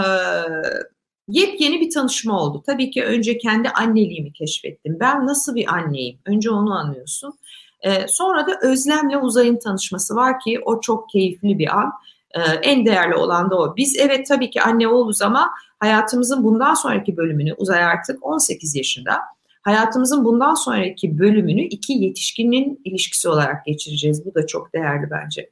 yepyeni 1.28 1.80
bir 1.80 1.90
tanışma 1.90 2.40
oldu. 2.40 2.62
Tabii 2.66 2.90
ki 2.90 3.04
önce 3.04 3.38
kendi 3.38 3.68
anneliğimi 3.68 4.32
keşfettim. 4.32 4.96
Ben 5.00 5.26
nasıl 5.26 5.54
bir 5.54 5.74
anneyim? 5.74 6.18
Önce 6.26 6.50
onu 6.50 6.74
anlıyorsun. 6.74 7.38
E, 7.80 8.08
sonra 8.08 8.46
da 8.46 8.58
Özlem'le 8.62 9.22
Uzay'ın 9.22 9.58
tanışması 9.58 10.14
var 10.14 10.40
ki 10.40 10.60
o 10.64 10.80
çok 10.80 11.10
keyifli 11.10 11.58
bir 11.58 11.76
an. 11.76 11.92
E, 12.30 12.40
en 12.40 12.86
değerli 12.86 13.14
olan 13.14 13.50
da 13.50 13.58
o. 13.58 13.76
Biz 13.76 13.96
evet 13.98 14.26
tabii 14.26 14.50
ki 14.50 14.62
anne 14.62 14.88
oğluz 14.88 15.22
ama 15.22 15.50
hayatımızın 15.78 16.44
bundan 16.44 16.74
sonraki 16.74 17.16
bölümünü 17.16 17.54
Uzay 17.54 17.84
artık 17.84 18.26
18 18.26 18.74
yaşında. 18.74 19.18
Hayatımızın 19.62 20.24
bundan 20.24 20.54
sonraki 20.54 21.18
bölümünü 21.18 21.62
iki 21.62 21.92
yetişkinin 21.92 22.80
ilişkisi 22.84 23.28
olarak 23.28 23.66
geçireceğiz. 23.66 24.26
Bu 24.26 24.34
da 24.34 24.46
çok 24.46 24.72
değerli 24.72 25.10
bence. 25.10 25.50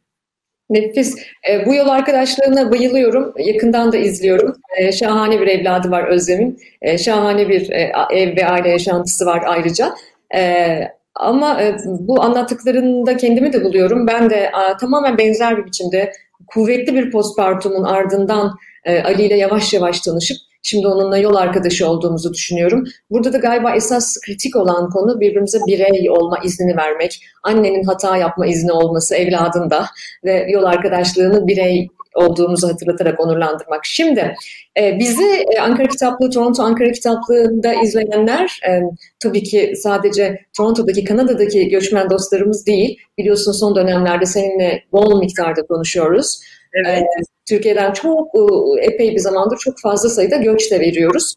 Nefis. 0.71 1.17
E, 1.51 1.67
bu 1.67 1.75
yol 1.75 1.89
arkadaşlarına 1.89 2.71
bayılıyorum. 2.71 3.35
Yakından 3.39 3.93
da 3.93 3.97
izliyorum. 3.97 4.57
E, 4.77 4.93
şahane 4.93 5.41
bir 5.41 5.47
evladı 5.47 5.91
var 5.91 6.09
Özlem'in. 6.09 6.59
E, 6.83 6.99
şahane 6.99 7.49
bir 7.49 7.71
e, 7.71 7.93
ev 8.11 8.37
ve 8.37 8.47
aile 8.47 8.69
yaşantısı 8.69 9.27
var 9.27 9.43
ayrıca. 9.47 9.95
E, 10.35 10.79
ama 11.15 11.63
e, 11.63 11.77
bu 11.87 12.23
anlattıklarında 12.23 13.17
kendimi 13.17 13.53
de 13.53 13.65
buluyorum. 13.65 14.07
Ben 14.07 14.31
de 14.31 14.51
a, 14.53 14.77
tamamen 14.77 15.19
benzer 15.19 15.57
bir 15.57 15.67
biçimde 15.67 16.13
kuvvetli 16.47 16.95
bir 16.95 17.11
postpartumun 17.11 17.85
ardından 17.85 18.57
e, 18.85 19.03
Ali 19.03 19.23
ile 19.23 19.37
yavaş 19.37 19.73
yavaş 19.73 20.01
tanışıp 20.01 20.37
Şimdi 20.67 20.87
onunla 20.87 21.19
yol 21.19 21.35
arkadaşı 21.35 21.89
olduğumuzu 21.89 22.35
düşünüyorum. 22.35 22.85
Burada 23.11 23.33
da 23.33 23.39
galiba 23.39 23.75
esas 23.75 24.17
kritik 24.27 24.57
olan 24.57 24.91
konu 24.91 25.21
birbirimize 25.21 25.59
birey 25.67 26.11
olma 26.11 26.39
iznini 26.45 26.77
vermek. 26.77 27.21
Annenin 27.43 27.85
hata 27.85 28.17
yapma 28.17 28.47
izni 28.47 28.73
olması 28.73 29.15
evladında 29.15 29.87
ve 30.25 30.47
yol 30.51 30.65
arkadaşlığını 30.65 31.47
birey 31.47 31.89
olduğumuzu 32.15 32.69
hatırlatarak 32.69 33.21
onurlandırmak. 33.21 33.81
Şimdi 33.85 34.35
e, 34.81 34.99
bizi 34.99 35.45
e, 35.57 35.61
Ankara 35.61 35.89
Kitaplığı, 35.89 36.31
Toronto 36.31 36.63
Ankara 36.63 36.93
Kitaplığı'nda 36.93 37.75
izleyenler 37.75 38.61
e, 38.69 38.81
tabii 39.23 39.43
ki 39.43 39.73
sadece 39.77 40.41
Toronto'daki, 40.57 41.05
Kanada'daki 41.05 41.69
göçmen 41.69 42.11
dostlarımız 42.11 42.67
değil. 42.67 42.99
Biliyorsun 43.19 43.53
son 43.53 43.77
dönemlerde 43.77 44.27
seninle 44.27 44.83
bol 44.93 45.19
miktarda 45.19 45.67
konuşuyoruz. 45.67 46.41
Evet. 46.75 47.03
E, 47.03 47.23
Türkiye'den 47.49 47.93
çok 47.93 48.29
e, 48.35 48.41
epey 48.87 49.11
bir 49.11 49.19
zamandır 49.19 49.57
çok 49.59 49.81
fazla 49.81 50.09
sayıda 50.09 50.37
göç 50.37 50.71
de 50.71 50.81
veriyoruz. 50.81 51.35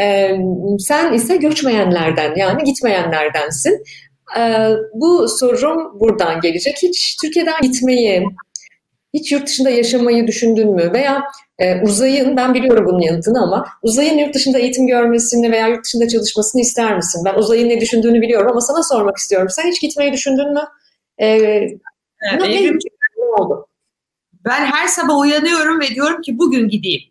E, 0.00 0.30
sen 0.78 1.12
ise 1.12 1.36
göçmeyenlerden 1.36 2.34
yani 2.36 2.64
gitmeyenlerdensin. 2.64 3.82
E, 4.38 4.68
bu 4.94 5.28
sorum 5.28 6.00
buradan 6.00 6.40
gelecek. 6.40 6.76
Hiç 6.82 7.16
Türkiye'den 7.22 7.60
gitmeyi, 7.62 8.24
hiç 9.14 9.32
yurt 9.32 9.46
dışında 9.46 9.70
yaşamayı 9.70 10.26
düşündün 10.26 10.74
mü? 10.74 10.90
Veya 10.94 11.22
e, 11.58 11.80
uzayın, 11.82 12.36
ben 12.36 12.54
biliyorum 12.54 12.86
bunun 12.86 13.00
yanıtını 13.00 13.42
ama 13.42 13.66
uzayın 13.82 14.18
yurt 14.18 14.34
dışında 14.34 14.58
eğitim 14.58 14.86
görmesini 14.86 15.52
veya 15.52 15.68
yurt 15.68 15.84
dışında 15.84 16.08
çalışmasını 16.08 16.60
ister 16.62 16.96
misin? 16.96 17.22
Ben 17.24 17.34
uzayın 17.34 17.68
ne 17.68 17.80
düşündüğünü 17.80 18.22
biliyorum 18.22 18.48
ama 18.50 18.60
sana 18.60 18.82
sormak 18.82 19.16
istiyorum. 19.16 19.48
Sen 19.50 19.70
hiç 19.70 19.80
gitmeyi 19.80 20.12
düşündün 20.12 20.52
mü? 20.52 20.62
E, 21.18 21.26
evet, 21.26 22.44
evrim, 22.44 22.78
ne 23.18 23.24
oldu? 23.24 23.67
Ben 24.44 24.66
her 24.66 24.88
sabah 24.88 25.18
uyanıyorum 25.18 25.80
ve 25.80 25.88
diyorum 25.88 26.22
ki 26.22 26.38
bugün 26.38 26.68
gideyim. 26.68 27.02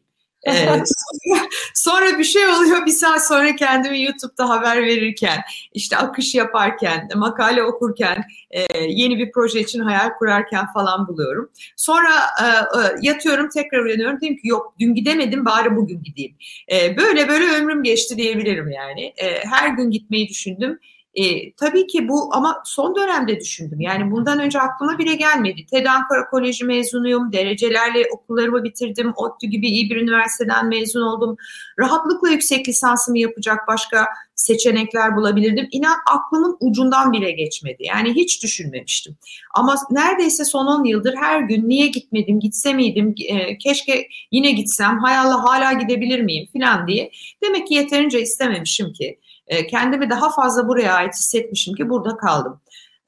Ee, 0.48 0.84
sonra 1.76 2.20
bir 2.20 2.24
şey 2.24 2.48
oluyor 2.48 2.86
bir 2.86 2.92
saat 2.92 3.28
sonra 3.28 3.56
kendimi 3.56 4.02
YouTube'da 4.02 4.50
haber 4.50 4.84
verirken, 4.86 5.42
işte 5.74 5.98
akış 5.98 6.36
yaparken, 6.36 7.10
makale 7.16 7.64
okurken, 7.64 8.24
e, 8.52 8.84
yeni 8.84 9.18
bir 9.18 9.32
proje 9.32 9.60
için 9.60 9.80
hayal 9.80 10.10
kurarken 10.20 10.66
falan 10.74 11.08
buluyorum. 11.08 11.50
Sonra 11.76 12.10
e, 12.42 12.46
e, 12.46 12.82
yatıyorum 13.02 13.50
tekrar 13.50 13.80
uyanıyorum 13.80 14.22
diyorum 14.22 14.38
ki 14.38 14.48
yok 14.48 14.74
dün 14.80 14.96
gidemedim 14.96 15.46
bari 15.46 15.76
bugün 15.76 16.04
gideyim. 16.04 16.36
E, 16.72 16.98
böyle 16.98 17.28
böyle 17.28 17.46
ömrüm 17.46 17.84
geçti 17.84 18.18
diyebilirim 18.18 18.72
yani. 18.72 19.14
E, 19.18 19.46
her 19.46 19.70
gün 19.70 19.92
gitmeyi 19.92 20.30
düşündüm. 20.30 20.80
E, 21.14 21.54
tabii 21.54 21.88
ki 21.88 22.08
bu 22.08 22.36
ama 22.36 22.62
son 22.66 22.96
dönemde 22.96 23.40
düşündüm. 23.40 23.82
Yani 23.82 24.12
bundan 24.12 24.40
önce 24.40 24.60
aklıma 24.60 24.98
bile 24.98 25.16
gelmedi. 25.16 25.66
TED 25.66 25.86
Ankara 25.86 26.30
Koleji 26.30 26.66
mezunuyum. 26.66 27.34
Derecelerle 27.34 28.04
okullarımı 28.12 28.64
bitirdim. 28.64 29.14
ODTÜ 29.16 29.48
gibi 29.48 29.68
iyi 29.68 29.90
bir 29.90 29.96
üniversiteden 29.96 30.68
mezun 30.68 31.02
oldum. 31.02 31.38
Rahatlıkla 31.80 32.30
yüksek 32.30 32.68
lisansımı 32.68 33.20
yapacak 33.20 33.68
başka 33.68 34.08
seçenekler 34.36 35.16
bulabilirdim. 35.16 35.68
İnan 35.72 35.98
aklımın 36.12 36.58
ucundan 36.60 37.12
bile 37.12 37.32
geçmedi. 37.32 37.84
Yani 37.84 38.14
hiç 38.16 38.44
düşünmemiştim. 38.44 39.18
Ama 39.56 39.76
neredeyse 39.92 40.46
son 40.46 40.66
10 40.66 40.84
yıldır 40.84 41.16
her 41.16 41.42
gün 41.42 41.70
niye 41.70 41.88
gitmedim, 41.88 42.40
gitse 42.40 42.74
miydim, 42.74 43.16
e, 43.30 43.58
keşke 43.58 44.08
yine 44.32 44.52
gitsem, 44.52 45.00
hay 45.00 45.18
Allah 45.18 45.44
hala 45.44 45.74
gidebilir 45.74 46.22
miyim 46.22 46.48
falan 46.54 46.88
diye. 46.88 47.12
Demek 47.44 47.68
ki 47.68 47.74
yeterince 47.74 48.22
istememişim 48.22 48.94
ki. 48.94 49.20
E, 49.48 49.68
kendimi 49.68 50.10
daha 50.10 50.32
fazla 50.32 50.68
buraya 50.68 50.94
ait 50.94 51.14
hissetmişim 51.14 51.74
ki 51.74 51.90
burada 51.90 52.18
kaldım. 52.18 52.62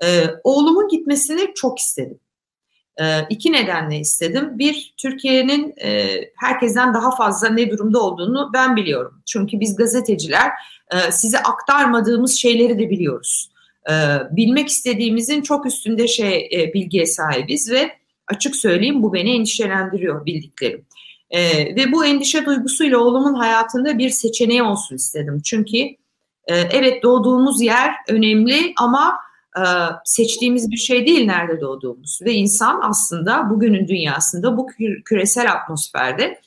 E, 0.03 0.23
oğlumun 0.43 0.87
gitmesini 0.87 1.53
çok 1.55 1.79
istedim. 1.79 2.19
E, 3.01 3.27
iki 3.29 3.51
nedenle 3.51 3.99
istedim. 3.99 4.59
Bir, 4.59 4.93
Türkiye'nin 4.97 5.73
e, 5.81 6.21
herkesten 6.35 6.93
daha 6.93 7.15
fazla 7.15 7.49
ne 7.49 7.71
durumda 7.71 7.99
olduğunu 7.99 8.49
ben 8.53 8.75
biliyorum. 8.75 9.21
Çünkü 9.25 9.59
biz 9.59 9.75
gazeteciler 9.75 10.51
e, 10.91 11.11
size 11.11 11.39
aktarmadığımız 11.39 12.35
şeyleri 12.35 12.79
de 12.79 12.89
biliyoruz. 12.89 13.51
Bilmek 14.31 14.67
istediğimizin 14.67 15.41
çok 15.41 15.65
üstünde 15.65 16.07
şey 16.07 16.49
e, 16.53 16.73
bilgiye 16.73 17.05
sahibiz 17.05 17.71
ve 17.71 17.91
açık 18.27 18.55
söyleyeyim 18.55 19.03
bu 19.03 19.13
beni 19.13 19.35
endişelendiriyor 19.35 20.25
bildiklerim. 20.25 20.85
E, 21.29 21.41
ve 21.75 21.91
bu 21.91 22.05
endişe 22.05 22.45
duygusuyla 22.45 22.97
oğlumun 22.97 23.33
hayatında 23.33 23.97
bir 23.97 24.09
seçeneği 24.09 24.63
olsun 24.63 24.95
istedim. 24.95 25.41
Çünkü 25.45 25.77
ee, 26.47 26.55
evet 26.55 27.03
doğduğumuz 27.03 27.61
yer 27.61 27.93
önemli 28.07 28.73
ama 28.77 29.19
e, 29.57 29.61
seçtiğimiz 30.05 30.71
bir 30.71 30.77
şey 30.77 31.05
değil 31.05 31.25
nerede 31.25 31.61
doğduğumuz. 31.61 32.19
Ve 32.25 32.33
insan 32.33 32.79
aslında 32.83 33.49
bugünün 33.49 33.87
dünyasında 33.87 34.57
bu 34.57 34.67
küresel 35.05 35.51
atmosferde 35.51 36.41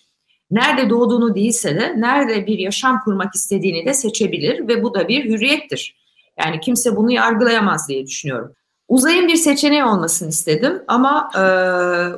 nerede 0.51 0.91
doğduğunu 0.91 1.35
değilse 1.35 1.77
de 1.77 2.01
nerede 2.01 2.47
bir 2.47 2.59
yaşam 2.59 3.01
kurmak 3.05 3.35
istediğini 3.35 3.87
de 3.87 3.95
seçebilir 3.95 4.69
ve 4.69 4.83
bu 4.83 4.95
da 4.95 5.09
bir 5.09 5.25
hürriyettir. 5.25 5.97
Yani 6.39 6.61
kimse 6.61 6.97
bunu 6.97 7.13
yargılayamaz 7.13 7.89
diye 7.89 8.07
düşünüyorum. 8.07 8.55
Uzay'ın 8.93 9.29
bir 9.29 9.37
seçeneği 9.37 9.85
olmasını 9.85 10.29
istedim 10.29 10.83
ama 10.89 11.31
e, 11.35 11.43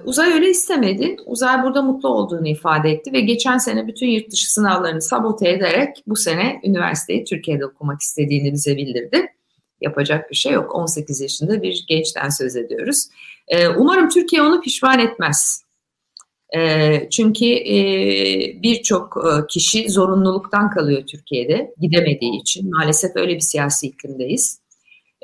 Uzay 0.05 0.33
öyle 0.33 0.51
istemedi. 0.51 1.17
Uzay 1.27 1.63
burada 1.63 1.83
mutlu 1.83 2.09
olduğunu 2.09 2.49
ifade 2.49 2.91
etti 2.91 3.13
ve 3.13 3.21
geçen 3.21 3.59
sene 3.59 3.87
bütün 3.87 4.07
yurt 4.07 4.31
dışı 4.31 4.53
sınavlarını 4.53 5.03
sabote 5.03 5.49
ederek 5.49 6.03
bu 6.07 6.17
sene 6.17 6.61
üniversiteyi 6.65 7.25
Türkiye'de 7.25 7.67
okumak 7.67 8.01
istediğini 8.01 8.53
bize 8.53 8.77
bildirdi. 8.77 9.27
Yapacak 9.81 10.31
bir 10.31 10.37
şey 10.37 10.53
yok. 10.53 10.75
18 10.75 11.21
yaşında 11.21 11.63
bir 11.63 11.85
gençten 11.89 12.29
söz 12.29 12.57
ediyoruz. 12.57 13.09
E, 13.49 13.69
umarım 13.69 14.09
Türkiye 14.09 14.43
onu 14.43 14.61
pişman 14.61 14.99
etmez. 14.99 15.63
E, 16.57 17.09
çünkü 17.11 17.47
e, 17.47 17.77
birçok 18.63 19.17
e, 19.17 19.47
kişi 19.47 19.91
zorunluluktan 19.91 20.71
kalıyor 20.71 21.03
Türkiye'de 21.07 21.75
gidemediği 21.81 22.41
için. 22.41 22.71
Maalesef 22.71 23.17
öyle 23.17 23.35
bir 23.35 23.41
siyasi 23.41 23.87
iklimdeyiz 23.87 24.64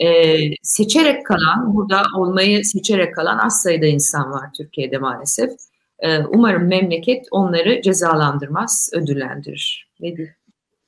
e, 0.03 0.39
seçerek 0.63 1.27
kalan, 1.27 1.75
burada 1.75 2.03
olmayı 2.17 2.65
seçerek 2.65 3.15
kalan 3.15 3.39
az 3.39 3.63
sayıda 3.63 3.87
insan 3.87 4.31
var 4.31 4.49
Türkiye'de 4.57 4.99
maalesef. 4.99 5.51
E, 5.99 6.19
umarım 6.19 6.69
memleket 6.69 7.27
onları 7.31 7.83
cezalandırmaz, 7.83 8.91
ödüllendirir. 8.93 9.91
Ne 10.01 10.17
diyeyim? 10.17 10.35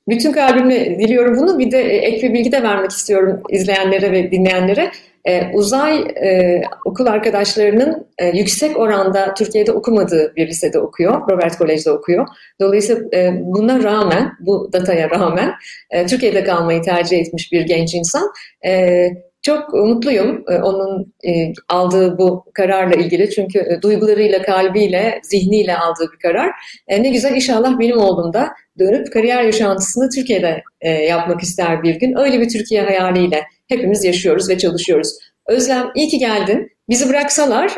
Bütün 0.09 0.33
kalbimle 0.33 0.99
diliyorum 0.99 1.37
bunu. 1.37 1.59
Bir 1.59 1.71
de 1.71 1.79
ek 1.83 2.29
bir 2.29 2.35
bilgi 2.35 2.53
de 2.53 2.63
vermek 2.63 2.91
istiyorum 2.91 3.43
izleyenlere 3.51 4.13
ve 4.13 4.31
dinleyenlere. 4.31 4.91
Ee, 5.25 5.51
uzay 5.53 5.99
e, 5.99 6.63
okul 6.85 7.07
arkadaşlarının 7.07 8.07
e, 8.19 8.27
yüksek 8.27 8.77
oranda 8.77 9.35
Türkiye'de 9.35 9.73
okumadığı 9.73 10.33
bir 10.37 10.49
lisede 10.49 10.79
okuyor. 10.79 11.31
Robert 11.31 11.59
Kolej'de 11.59 11.91
okuyor. 11.91 12.27
Dolayısıyla 12.61 13.03
e, 13.15 13.33
buna 13.43 13.83
rağmen, 13.83 14.33
bu 14.41 14.71
dataya 14.73 15.11
rağmen 15.11 15.53
e, 15.91 16.07
Türkiye'de 16.07 16.45
kalmayı 16.45 16.83
tercih 16.83 17.19
etmiş 17.19 17.53
bir 17.53 17.63
genç 17.63 17.95
insan. 17.95 18.33
E, 18.67 19.07
çok 19.43 19.73
mutluyum 19.75 20.45
e, 20.49 20.55
onun 20.55 21.15
e, 21.25 21.53
aldığı 21.69 22.19
bu 22.19 22.45
kararla 22.55 22.95
ilgili 22.95 23.31
çünkü 23.31 23.59
e, 23.59 23.83
duygularıyla, 23.83 24.43
kalbiyle, 24.43 25.21
zihniyle 25.23 25.77
aldığı 25.77 26.13
bir 26.13 26.19
karar. 26.19 26.51
Ne 26.89 27.11
güzel 27.11 27.35
inşallah 27.35 27.79
benim 27.79 27.99
oğlum 27.99 28.33
da 28.33 28.49
dönüp 28.79 29.13
kariyer 29.13 29.43
yaşantısını 29.43 30.09
Türkiye'de 30.11 30.63
yapmak 31.09 31.43
ister 31.43 31.83
bir 31.83 31.95
gün. 31.95 32.19
Öyle 32.19 32.41
bir 32.41 32.49
Türkiye 32.49 32.83
hayaliyle 32.83 33.43
hepimiz 33.69 34.05
yaşıyoruz 34.05 34.49
ve 34.49 34.59
çalışıyoruz. 34.59 35.19
Özlem 35.47 35.91
iyi 35.95 36.09
ki 36.09 36.19
geldin. 36.19 36.69
Bizi 36.89 37.09
bıraksalar, 37.09 37.77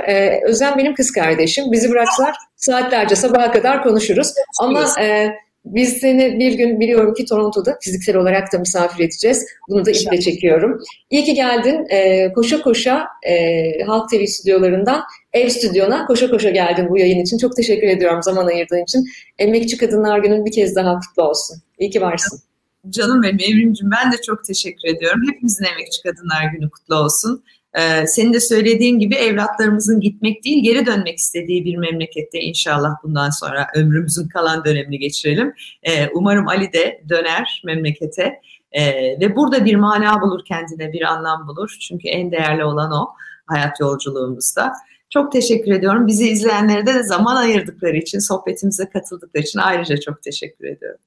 Özlem 0.49 0.79
benim 0.79 0.95
kız 0.95 1.13
kardeşim, 1.13 1.65
bizi 1.73 1.91
bıraksalar 1.91 2.37
saatlerce 2.57 3.17
sabaha 3.17 3.53
kadar 3.53 3.83
konuşuruz. 3.83 4.33
Ama 4.61 4.87
biz 5.65 5.93
seni 5.93 6.39
bir 6.39 6.53
gün 6.53 6.81
biliyorum 6.81 7.15
ki 7.15 7.25
Toronto'da 7.25 7.79
fiziksel 7.81 8.17
olarak 8.17 8.53
da 8.53 8.59
misafir 8.59 9.05
edeceğiz. 9.05 9.47
Bunu 9.69 9.85
da 9.85 9.91
iple 9.91 10.21
çekiyorum. 10.21 10.81
İyi 11.11 11.25
ki 11.25 11.35
geldin. 11.35 11.87
E, 11.91 12.33
koşa 12.33 12.63
koşa 12.63 13.07
e, 13.29 13.83
Halk 13.87 14.11
TV 14.11 14.25
stüdyolarından 14.25 15.03
ev 15.33 15.49
stüdyona 15.49 16.07
koşa 16.07 16.31
koşa 16.31 16.51
geldin 16.51 16.87
bu 16.91 16.99
yayın 16.99 17.23
için. 17.23 17.39
Çok 17.39 17.57
teşekkür 17.57 17.89
ediyorum 17.89 18.23
zaman 18.23 18.47
ayırdığın 18.47 18.83
için. 18.83 19.05
Emekçi 19.39 19.77
Kadınlar 19.77 20.19
Günü'nün 20.19 20.45
bir 20.45 20.53
kez 20.53 20.77
daha 20.77 20.99
kutlu 21.01 21.23
olsun. 21.23 21.63
İyi 21.79 21.91
ki 21.91 22.01
varsın. 22.01 22.41
Canım 22.91 23.23
benim 23.23 23.39
Evrimcim 23.41 23.91
ben 23.91 24.13
de 24.13 24.17
çok 24.27 24.45
teşekkür 24.45 24.89
ediyorum. 24.89 25.21
Hepimizin 25.33 25.65
Emekçi 25.65 26.03
Kadınlar 26.03 26.45
Günü 26.53 26.71
kutlu 26.71 26.95
olsun. 26.95 27.45
Ee, 27.75 28.07
senin 28.07 28.33
de 28.33 28.41
söylediğin 28.41 28.99
gibi 28.99 29.15
evlatlarımızın 29.15 30.01
gitmek 30.01 30.45
değil 30.45 30.63
geri 30.63 30.87
dönmek 30.87 31.19
istediği 31.19 31.65
bir 31.65 31.77
memlekette 31.77 32.41
inşallah 32.41 32.91
bundan 33.03 33.31
sonra 33.31 33.67
ömrümüzün 33.75 34.29
kalan 34.29 34.65
dönemini 34.65 34.99
geçirelim. 34.99 35.55
Ee, 35.83 36.09
umarım 36.15 36.49
Ali 36.49 36.73
de 36.73 37.05
döner 37.09 37.63
memlekete 37.65 38.41
ee, 38.73 39.21
ve 39.21 39.37
burada 39.37 39.65
bir 39.65 39.75
mana 39.75 40.21
bulur 40.21 40.45
kendine 40.45 40.93
bir 40.93 41.03
anlam 41.03 41.49
bulur. 41.49 41.77
Çünkü 41.81 42.09
en 42.09 42.33
değerli 42.33 42.65
olan 42.65 42.93
o 42.93 43.09
hayat 43.47 43.81
yolculuğumuzda. 43.81 44.73
Çok 45.11 45.33
teşekkür 45.33 45.73
ediyorum. 45.73 46.07
Bizi 46.07 46.29
izleyenlere 46.29 46.87
de 46.87 47.03
zaman 47.03 47.37
ayırdıkları 47.37 47.97
için, 47.97 48.19
sohbetimize 48.19 48.89
katıldıkları 48.89 49.43
için 49.43 49.59
ayrıca 49.59 49.97
çok 49.97 50.23
teşekkür 50.23 50.65
ediyorum. 50.65 51.01